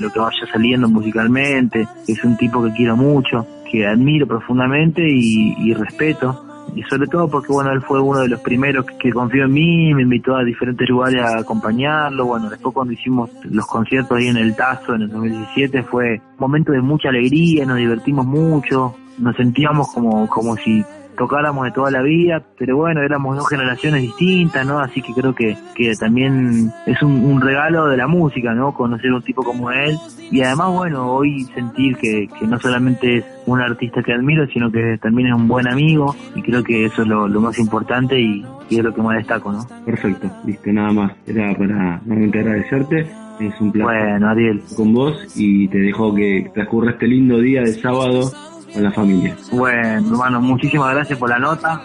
[0.00, 1.86] lo que vaya saliendo musicalmente.
[2.06, 6.47] Es un tipo que quiero mucho, que admiro profundamente y respeto.
[6.74, 9.94] Y sobre todo porque, bueno, él fue uno de los primeros que, confió en mí,
[9.94, 12.26] me invitó a diferentes lugares a acompañarlo.
[12.26, 16.72] Bueno, después cuando hicimos los conciertos ahí en el Tazo en el 2017 fue momento
[16.72, 20.84] de mucha alegría, nos divertimos mucho, nos sentíamos como, como si
[21.18, 24.78] tocáramos de toda la vida, pero bueno, éramos dos generaciones distintas, ¿no?
[24.78, 28.72] Así que creo que, que también es un, un regalo de la música, ¿no?
[28.72, 29.96] Conocer un tipo como él
[30.30, 34.70] y además, bueno, hoy sentir que, que no solamente es un artista que admiro, sino
[34.70, 38.18] que también es un buen amigo y creo que eso es lo, lo más importante
[38.18, 39.66] y, y es lo que más destaco, ¿no?
[39.84, 41.12] Perfecto, viste, nada más.
[41.26, 43.06] Era para nuevamente agradecerte.
[43.40, 47.60] Es un placer Bueno, Ariel, con vos y te dejo que transcurra este lindo día
[47.60, 48.32] de sábado
[48.72, 49.36] con la familia.
[49.52, 51.80] bueno, hermano, muchísimas gracias por la nota,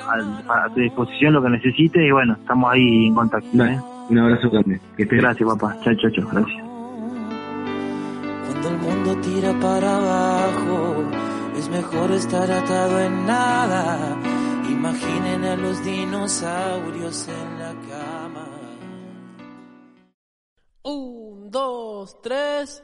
[0.47, 3.47] a, a tu disposición lo que necesites y bueno, estamos ahí en contacto.
[3.53, 3.79] Dale, ¿eh?
[4.09, 4.79] un abrazo grande.
[4.97, 5.77] Que estés Gracias, papá.
[5.83, 6.27] Chao, chao, chao.
[6.31, 6.63] Gracias.
[8.45, 11.03] Cuando el mundo tira para abajo,
[11.57, 14.17] es mejor estar atado en nada.
[14.69, 18.47] Imaginen a los dinosaurios en la cama.
[20.83, 22.83] Un, dos, tres.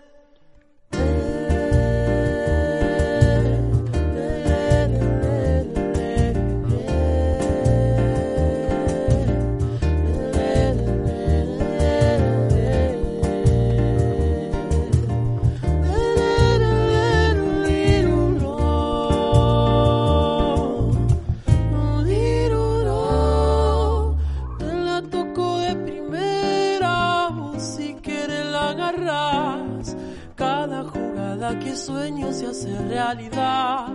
[31.80, 33.88] Sueño se hace realidad,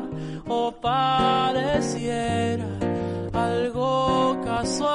[0.48, 2.66] o pareciera
[3.32, 4.93] algo casual.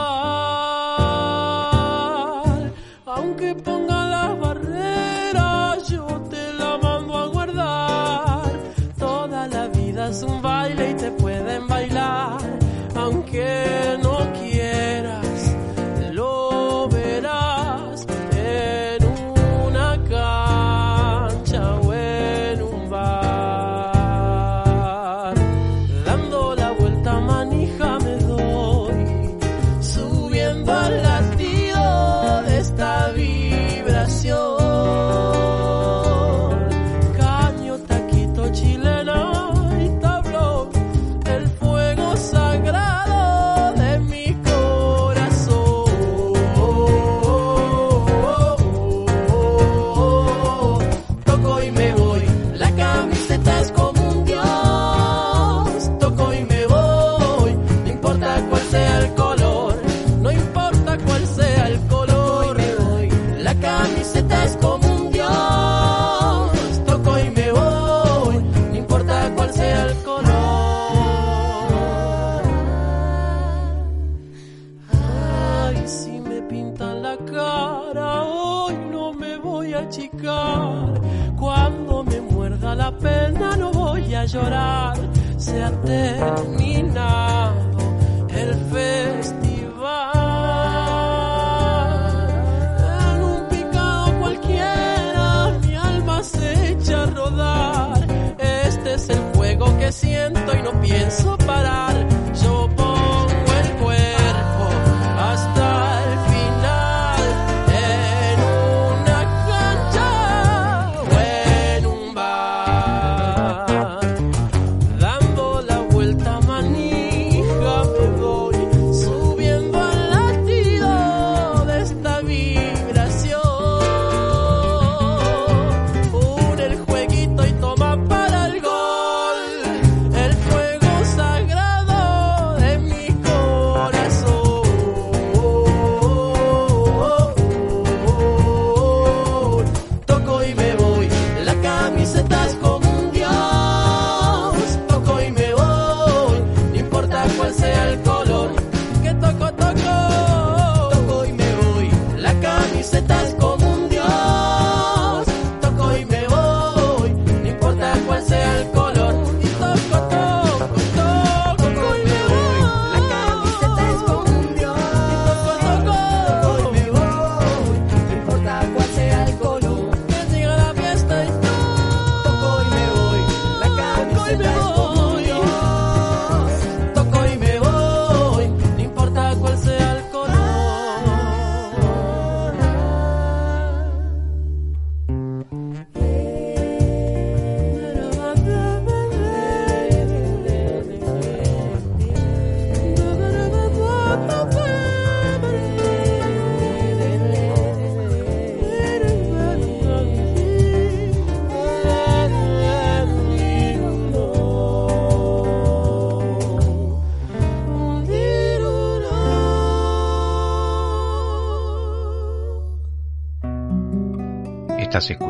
[174.52, 174.78] Oh.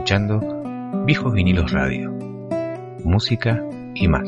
[0.09, 0.41] Escuchando
[1.05, 2.11] Viejos Vinilos Radio.
[3.05, 4.27] Música y más.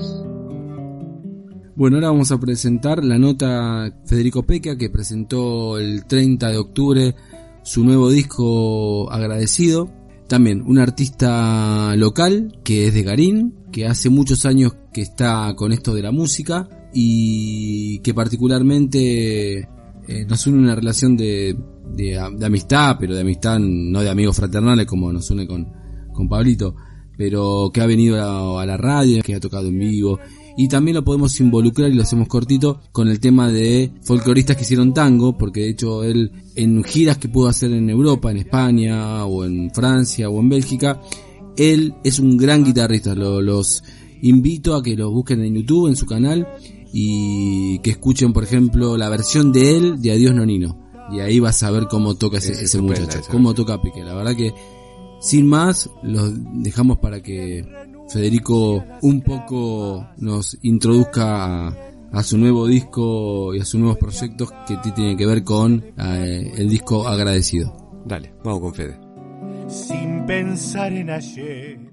[1.75, 7.15] Bueno, ahora vamos a presentar la nota Federico Peca que presentó el 30 de octubre
[7.63, 9.89] su nuevo disco Agradecido.
[10.27, 15.71] También un artista local que es de Garín, que hace muchos años que está con
[15.71, 19.67] esto de la música y que particularmente
[20.08, 21.56] eh, nos une una relación de,
[21.95, 25.68] de, de amistad, pero de amistad no de amigos fraternales como nos une con,
[26.14, 26.76] con Pablito,
[27.18, 30.20] pero que ha venido a, la radio, que ha tocado en vivo.
[30.58, 34.64] Y también lo podemos involucrar y lo hacemos cortito con el tema de folcloristas que
[34.64, 39.24] hicieron tango, porque de hecho él en giras que pudo hacer en Europa, en España
[39.26, 40.99] o en Francia o en Bélgica,
[41.58, 43.84] él es un gran guitarrista, Lo- los
[44.24, 46.47] invito a que lo busquen en YouTube, en su canal
[46.92, 50.80] y que escuchen por ejemplo la versión de él de Adiós Nonino.
[51.12, 54.04] Y ahí vas a ver cómo toca ese, Es ese muchacho, esa cómo toca Pique.
[54.04, 54.54] La verdad que
[55.20, 56.32] sin más, los
[56.64, 57.64] dejamos para que
[58.10, 61.78] Federico un poco nos introduzca a,
[62.12, 66.52] a su nuevo disco y a sus nuevos proyectos que tienen que ver con eh,
[66.58, 68.02] el disco Agradecido.
[68.06, 69.00] Dale, vamos con Fede.
[69.68, 71.91] sin pensar en ayer.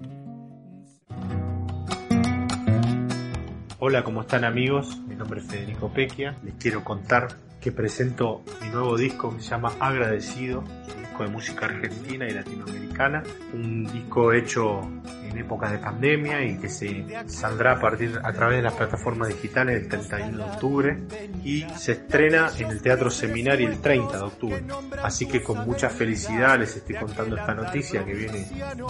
[3.81, 4.99] Hola, ¿cómo están amigos?
[5.07, 6.35] Mi nombre es Federico Pequia.
[6.43, 7.29] Les quiero contar
[7.61, 12.31] que presento mi nuevo disco que se llama Agradecido, un disco de música argentina y
[12.31, 13.23] latinoamericana,
[13.53, 14.81] un disco hecho
[15.23, 19.29] en épocas de pandemia y que se saldrá a partir a través de las plataformas
[19.29, 20.99] digitales el 31 de octubre
[21.45, 24.63] y se estrena en el Teatro Seminario el 30 de octubre.
[25.01, 28.45] Así que con mucha felicidad les estoy contando esta noticia que viene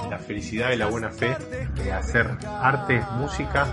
[0.10, 1.38] la felicidad y la buena fe
[1.76, 3.68] de hacer arte, música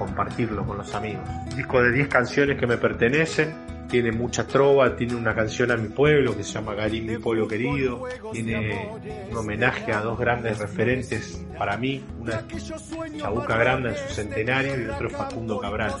[0.00, 1.28] compartirlo con los amigos.
[1.54, 3.54] Disco de 10 canciones que me pertenecen,
[3.90, 7.46] tiene mucha trova, tiene una canción a mi pueblo que se llama Garín, mi pueblo
[7.46, 8.88] querido, tiene
[9.30, 12.72] un homenaje a dos grandes referentes para mí, una es
[13.18, 15.92] Chabuca Granda en su centenario y otro Facundo Cabral,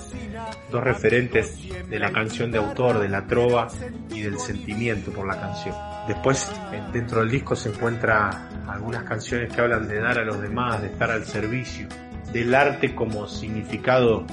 [0.70, 3.68] dos referentes de la canción de autor, de la trova
[4.08, 5.74] y del sentimiento por la canción.
[6.08, 6.50] Después,
[6.92, 10.88] dentro del disco se encuentra algunas canciones que hablan de dar a los demás, de
[10.88, 11.88] estar al servicio,
[12.32, 14.24] del arte como significado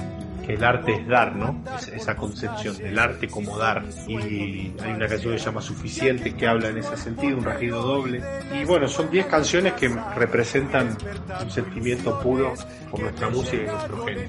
[0.46, 1.62] que el arte es dar, ¿no?
[1.76, 3.84] Es- esa concepción del arte como dar.
[4.06, 7.82] Y hay una canción que se llama Suficiente que habla en ese sentido, un rajido
[7.82, 8.22] doble.
[8.58, 10.96] Y bueno, son 10 canciones que representan
[11.42, 12.54] un sentimiento puro
[12.90, 14.28] por nuestra música y nuestro género.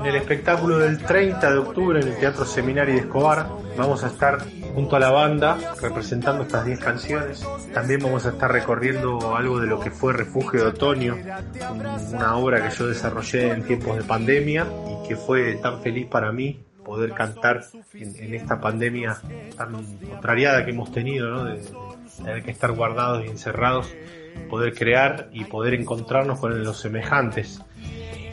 [0.00, 3.46] En el espectáculo del 30 de octubre en el Teatro Seminario de Escobar
[3.78, 4.38] vamos a estar
[4.74, 7.46] junto a la banda representando estas 10 canciones.
[7.74, 11.16] También vamos a estar recorriendo algo de lo que fue Refugio de Otoño,
[11.70, 14.66] un- una obra que yo desarrollé en tiempos de pandemia
[15.04, 17.64] y que fue tan feliz para mí poder cantar
[17.94, 19.18] en, esta pandemia
[19.56, 19.72] tan
[20.08, 21.44] contrariada que hemos tenido, ¿no?
[21.44, 21.60] de
[22.16, 23.86] tener que estar guardados y encerrados,
[24.48, 27.60] poder crear y poder encontrarnos con los semejantes.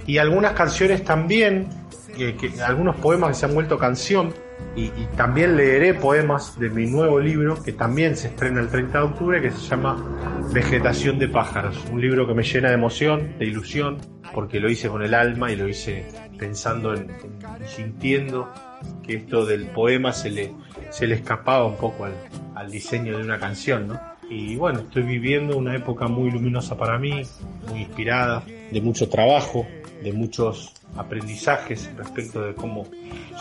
[0.07, 1.67] y algunas canciones también,
[2.15, 4.33] que, algunos poemas que se han vuelto canción,
[4.75, 8.97] y, y también leeré poemas de mi nuevo libro, que también se estrena el 30
[8.97, 10.03] de octubre, que se llama
[10.53, 13.97] Vegetación de pájaros, un libro que me llena de emoción, de ilusión,
[14.33, 17.07] porque lo hice con el alma y lo hice pensando en,
[17.65, 18.49] sintiendo
[19.03, 20.53] que esto del poema se le,
[20.89, 22.13] se le escapaba un poco al,
[22.55, 24.17] al diseño de una canción, ¿no?
[24.29, 27.21] Y bueno, estoy viviendo una época muy luminosa para mí,
[27.69, 29.65] muy inspirada, de mucho trabajo,
[30.03, 32.87] de muchos aprendizajes respecto de cómo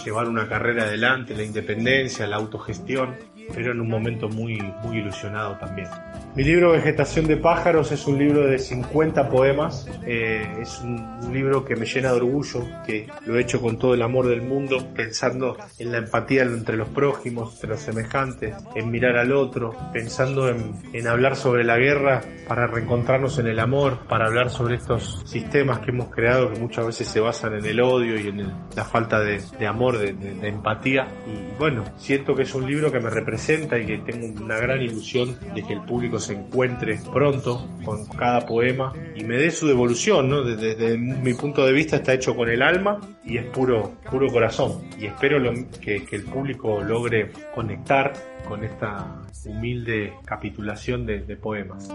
[0.05, 3.17] llevar una carrera adelante, la independencia, la autogestión,
[3.55, 5.89] pero en un momento muy, muy ilusionado también.
[6.35, 11.65] Mi libro Vegetación de pájaros es un libro de 50 poemas, eh, es un, libro
[11.65, 14.87] que me llena de orgullo, que lo he hecho con todo el amor del mundo,
[14.95, 20.49] pensando en la empatía entre los prójimos, entre los semejantes, en mirar al otro, pensando
[20.49, 25.23] en, en hablar sobre la guerra para reencontrarnos en el amor, para hablar sobre estos
[25.27, 28.53] sistemas que hemos creado que muchas veces se basan en el odio y en el-
[28.77, 31.09] la falta de, de amor, de, de- de empatía.
[31.27, 33.36] Y bueno, siento que es un libro que me representa
[33.79, 38.47] y que tengo una gran ilusión de que el público se encuentre pronto con cada
[38.47, 40.43] poema y me dé su devolución, ¿no?
[40.43, 44.83] Desde, mi punto de vista está hecho con el alma y es puro, puro corazón.
[44.99, 45.39] Y espero
[45.81, 48.13] que el público logre conectar
[48.49, 51.89] con esta humilde capitulación de- de poemas.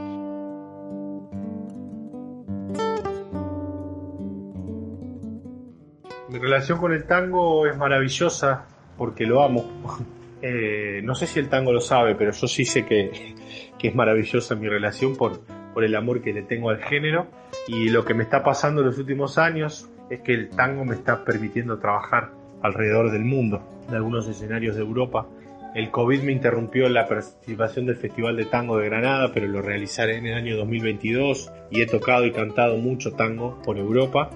[6.29, 8.65] Mi relación con el tango es maravillosa
[8.97, 9.65] porque lo amo.
[10.41, 13.35] Eh, no sé si el tango lo sabe, pero yo sí sé que,
[13.81, 15.41] es maravillosa mi relación por,
[15.73, 17.27] por el amor que le tengo al género.
[17.67, 20.95] Y lo que me está pasando en los últimos años es que el tango me
[20.95, 22.31] está permitiendo trabajar
[22.61, 25.27] alrededor del mundo, en algunos escenarios de Europa.
[25.73, 30.17] El COVID me interrumpió la participación del Festival de Tango de Granada, pero lo realizaré
[30.17, 34.29] en el año 2022 y he tocado y cantado mucho tango por Europa.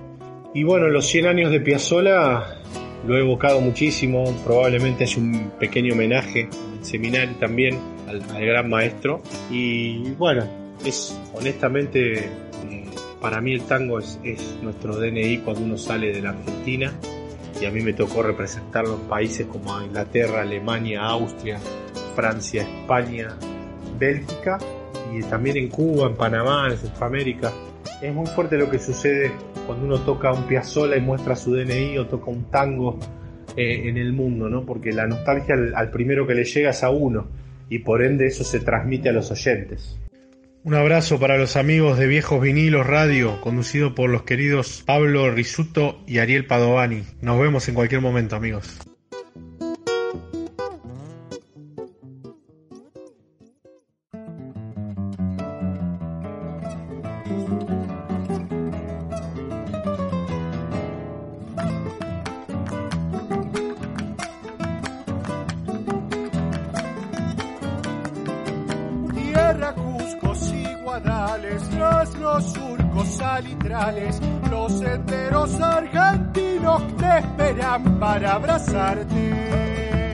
[0.54, 2.46] Y bueno, los 100 años de Piazzolla
[3.06, 8.46] lo he evocado muchísimo, probablemente es un pequeño homenaje en el seminario también al, al
[8.46, 9.22] gran maestro.
[9.50, 10.46] Y bueno,
[10.84, 12.86] es honestamente, eh,
[13.22, 16.94] para mí el tango es, es nuestro DNI cuando uno sale de la Argentina.
[17.62, 21.58] Y a mí me tocó representarlo en países como Inglaterra, Alemania, Austria,
[22.16, 23.38] Francia, España,
[23.98, 24.58] Bélgica
[25.14, 27.54] y también en Cuba, en Panamá, en Centroamérica.
[28.02, 29.32] Es muy fuerte lo que sucede
[29.66, 33.00] cuando uno toca un Piazzolla y muestra su DNI o toca un tango
[33.56, 34.66] eh, en el mundo, ¿no?
[34.66, 37.28] Porque la nostalgia al, al primero que le llega es a uno
[37.70, 40.00] y por ende eso se transmite a los oyentes.
[40.64, 46.02] Un abrazo para los amigos de Viejos Vinilos Radio, conducido por los queridos Pablo Risuto
[46.08, 47.04] y Ariel Padovani.
[47.22, 48.80] Nos vemos en cualquier momento, amigos.
[77.80, 80.14] Para abrazarte.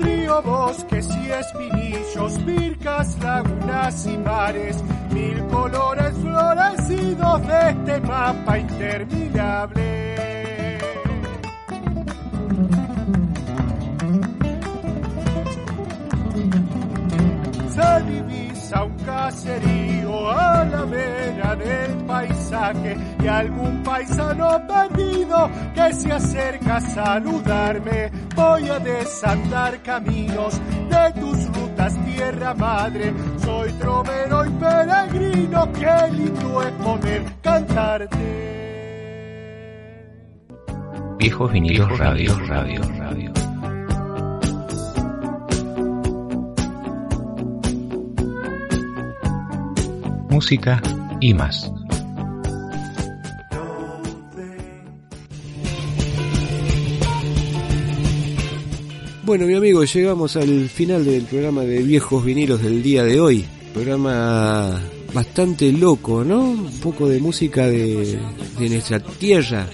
[0.00, 10.33] Río, bosques y espinillos, vircas, lagunas y mares, mil colores florecidos de este mapa interminable.
[22.72, 28.10] Y algún paisano perdido que se acerca a saludarme.
[28.34, 30.58] Voy a desandar caminos
[30.88, 33.12] de tus rutas, tierra madre.
[33.38, 38.44] Soy trovero y peregrino, qué lindo es poder cantarte.
[41.18, 43.32] Viejos vinilos radio, radio, radio.
[50.30, 50.82] Música
[51.20, 51.70] y más.
[59.34, 63.44] Bueno, mi amigo, llegamos al final del programa de viejos vinilos del día de hoy.
[63.72, 64.80] Programa
[65.12, 66.50] bastante loco, ¿no?
[66.50, 68.16] Un poco de música de,
[68.60, 69.66] de nuestra tierra.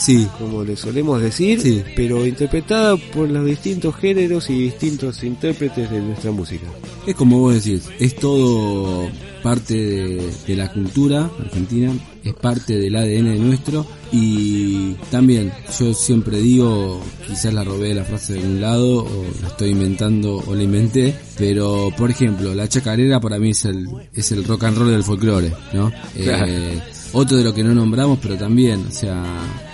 [0.00, 0.26] Sí.
[0.38, 1.82] como le solemos decir, Sí.
[1.94, 6.66] pero interpretada por los distintos géneros y distintos intérpretes de nuestra música.
[7.06, 9.08] Es como vos decís, es todo
[9.42, 11.92] parte de, de la cultura argentina,
[12.24, 18.34] es parte del ADN nuestro y también yo siempre digo, quizás la robé la frase
[18.34, 23.18] de algún lado o la estoy inventando o la inventé, pero por ejemplo, la chacarera
[23.20, 25.90] para mí es el, es el rock and roll del folclore, ¿no?
[26.22, 26.44] Claro.
[26.46, 26.78] Eh,
[27.12, 29.24] otro de lo que no nombramos, pero también, o sea,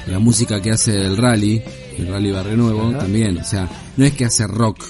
[0.06, 1.62] la música que hace el rally,
[1.98, 2.98] el rally Barrio Nuevo, Ajá.
[2.98, 4.84] también, o sea, no es que hace rock,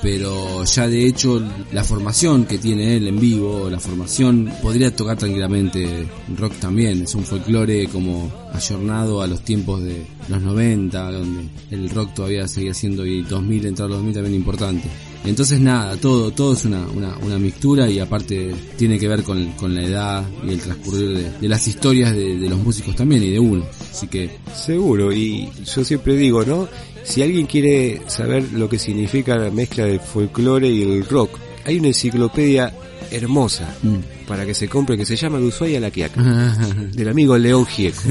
[0.00, 1.40] pero ya de hecho
[1.72, 6.06] la formación que tiene él en vivo, la formación podría tocar tranquilamente
[6.36, 11.90] rock también, es un folclore como ayornado a los tiempos de los 90, donde el
[11.90, 14.88] rock todavía seguía siendo y 2000, entrar los 2000 también importante.
[15.24, 19.52] Entonces nada, todo, todo es una, una, una mixtura y aparte tiene que ver con,
[19.52, 23.22] con la edad y el transcurrir de, de las historias de, de los músicos también
[23.22, 23.64] y de uno.
[23.90, 26.68] Así que Seguro, y yo siempre digo, ¿no?
[27.04, 31.78] Si alguien quiere saber lo que significa la mezcla del folclore y el rock, hay
[31.78, 32.72] una enciclopedia
[33.10, 34.26] hermosa mm.
[34.26, 36.22] para que se compre que se llama De Ushuaia la Quiaca,
[36.92, 38.02] del amigo León Gieco.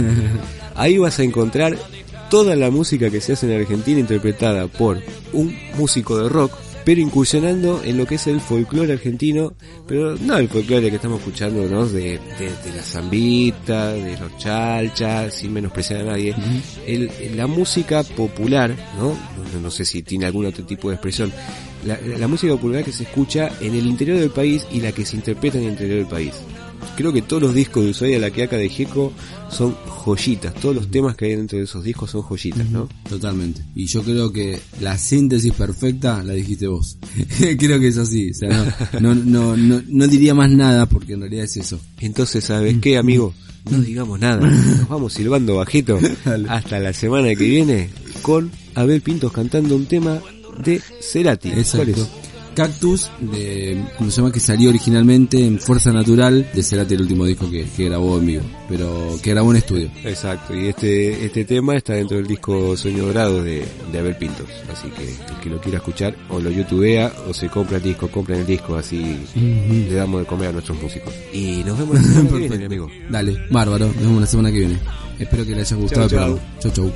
[0.76, 1.78] Ahí vas a encontrar
[2.30, 5.02] toda la música que se hace en Argentina interpretada por
[5.34, 6.54] un músico de rock,
[6.86, 9.54] pero incursionando en lo que es el folclore argentino,
[9.88, 11.86] pero no el folclore que estamos escuchando, ¿no?
[11.88, 16.36] De, de, de la zambita, de los chalchas, sin menospreciar a nadie.
[16.86, 19.10] El- la música popular, ¿no?
[19.54, 21.32] No, no sé si tiene algún otro tipo de expresión.
[21.86, 25.06] La, la música popular que se escucha en el interior del país y la que
[25.06, 26.34] se interpreta en el interior del país.
[26.96, 29.14] Creo que todos los discos de Ushuaia La Quiaca de Gieco
[29.50, 30.54] son joyitas.
[30.56, 32.90] Todos los temas que hay dentro de esos discos son joyitas, ¿no?
[33.10, 33.62] Totalmente.
[33.76, 36.98] Y yo creo que la síntesis perfecta la dijiste vos.
[37.58, 38.32] creo que es así.
[38.32, 38.50] O sea,
[39.00, 41.80] no, no, no, no, no diría más nada porque en realidad es eso.
[42.00, 43.34] Entonces, ¿sabes qué, amigo?
[43.70, 44.42] No digamos nada.
[44.48, 46.00] Nos vamos silbando bajito
[46.50, 47.90] hasta la semana que viene
[48.22, 50.20] con Abel Pintos cantando un tema
[50.64, 51.50] de Cerati.
[51.50, 52.21] ¿Cuál Exacto.
[52.54, 57.26] Cactus, de, como se llama, que salió originalmente en Fuerza Natural de Cerati, el último
[57.26, 59.90] disco que, que grabó en vivo, pero que grabó en estudio.
[60.04, 64.48] Exacto, y este este tema está dentro del disco Sueño Dorado de, de Abel Pintos.
[64.72, 68.10] Así que el que lo quiera escuchar, o lo youtubea, o se compra el disco,
[68.10, 71.14] compra el disco, así le damos de comer a nuestros músicos.
[71.34, 72.88] Y nos vemos la semana que viene, mi amigo.
[73.10, 74.78] Dale, bárbaro, nos vemos la semana que viene.
[75.20, 76.42] Espero que les haya gustado Chau, programa.
[76.60, 76.92] Chau, chau.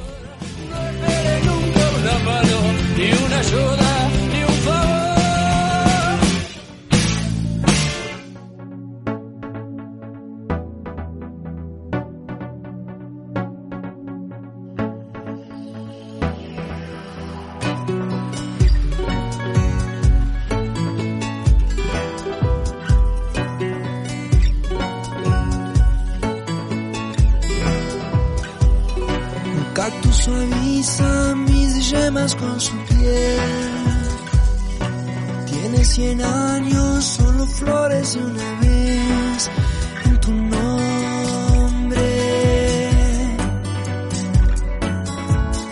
[35.95, 39.49] Cien años, solo florece una vez
[40.03, 42.07] en tu nombre.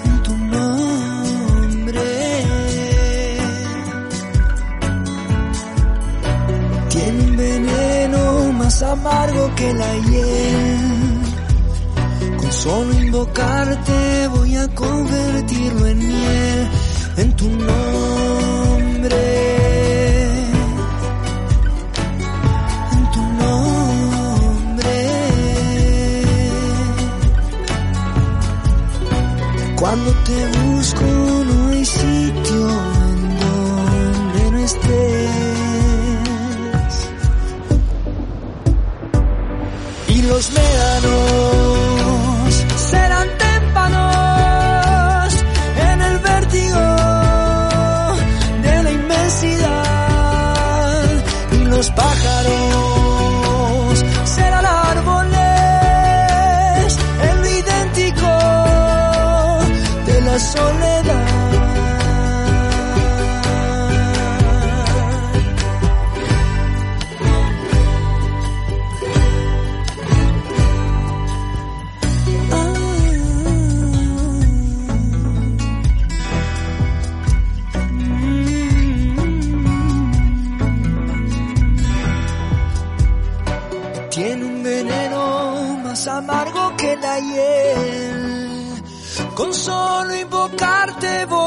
[0.05, 2.05] En tu nombre.
[6.89, 11.21] Tiene un veneno más amargo que la hiel.
[12.37, 16.69] Con solo invocarte voy a convertirlo en miel
[17.17, 18.72] en tu nombre.
[29.93, 31.32] Cuando te busco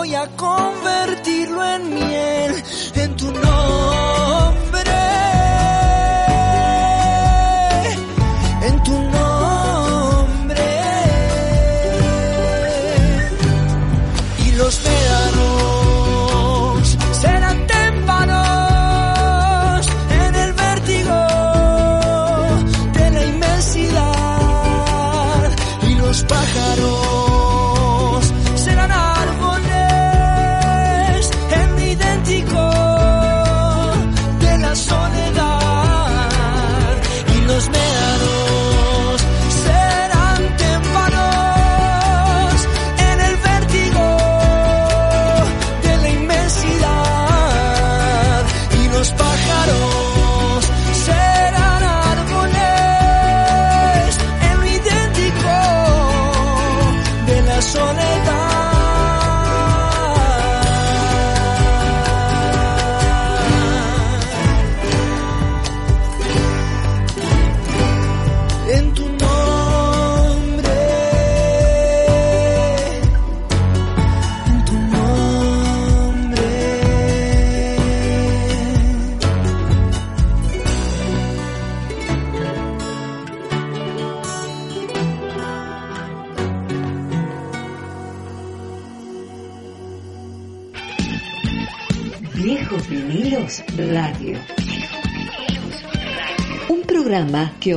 [0.06, 0.75] invocarte voy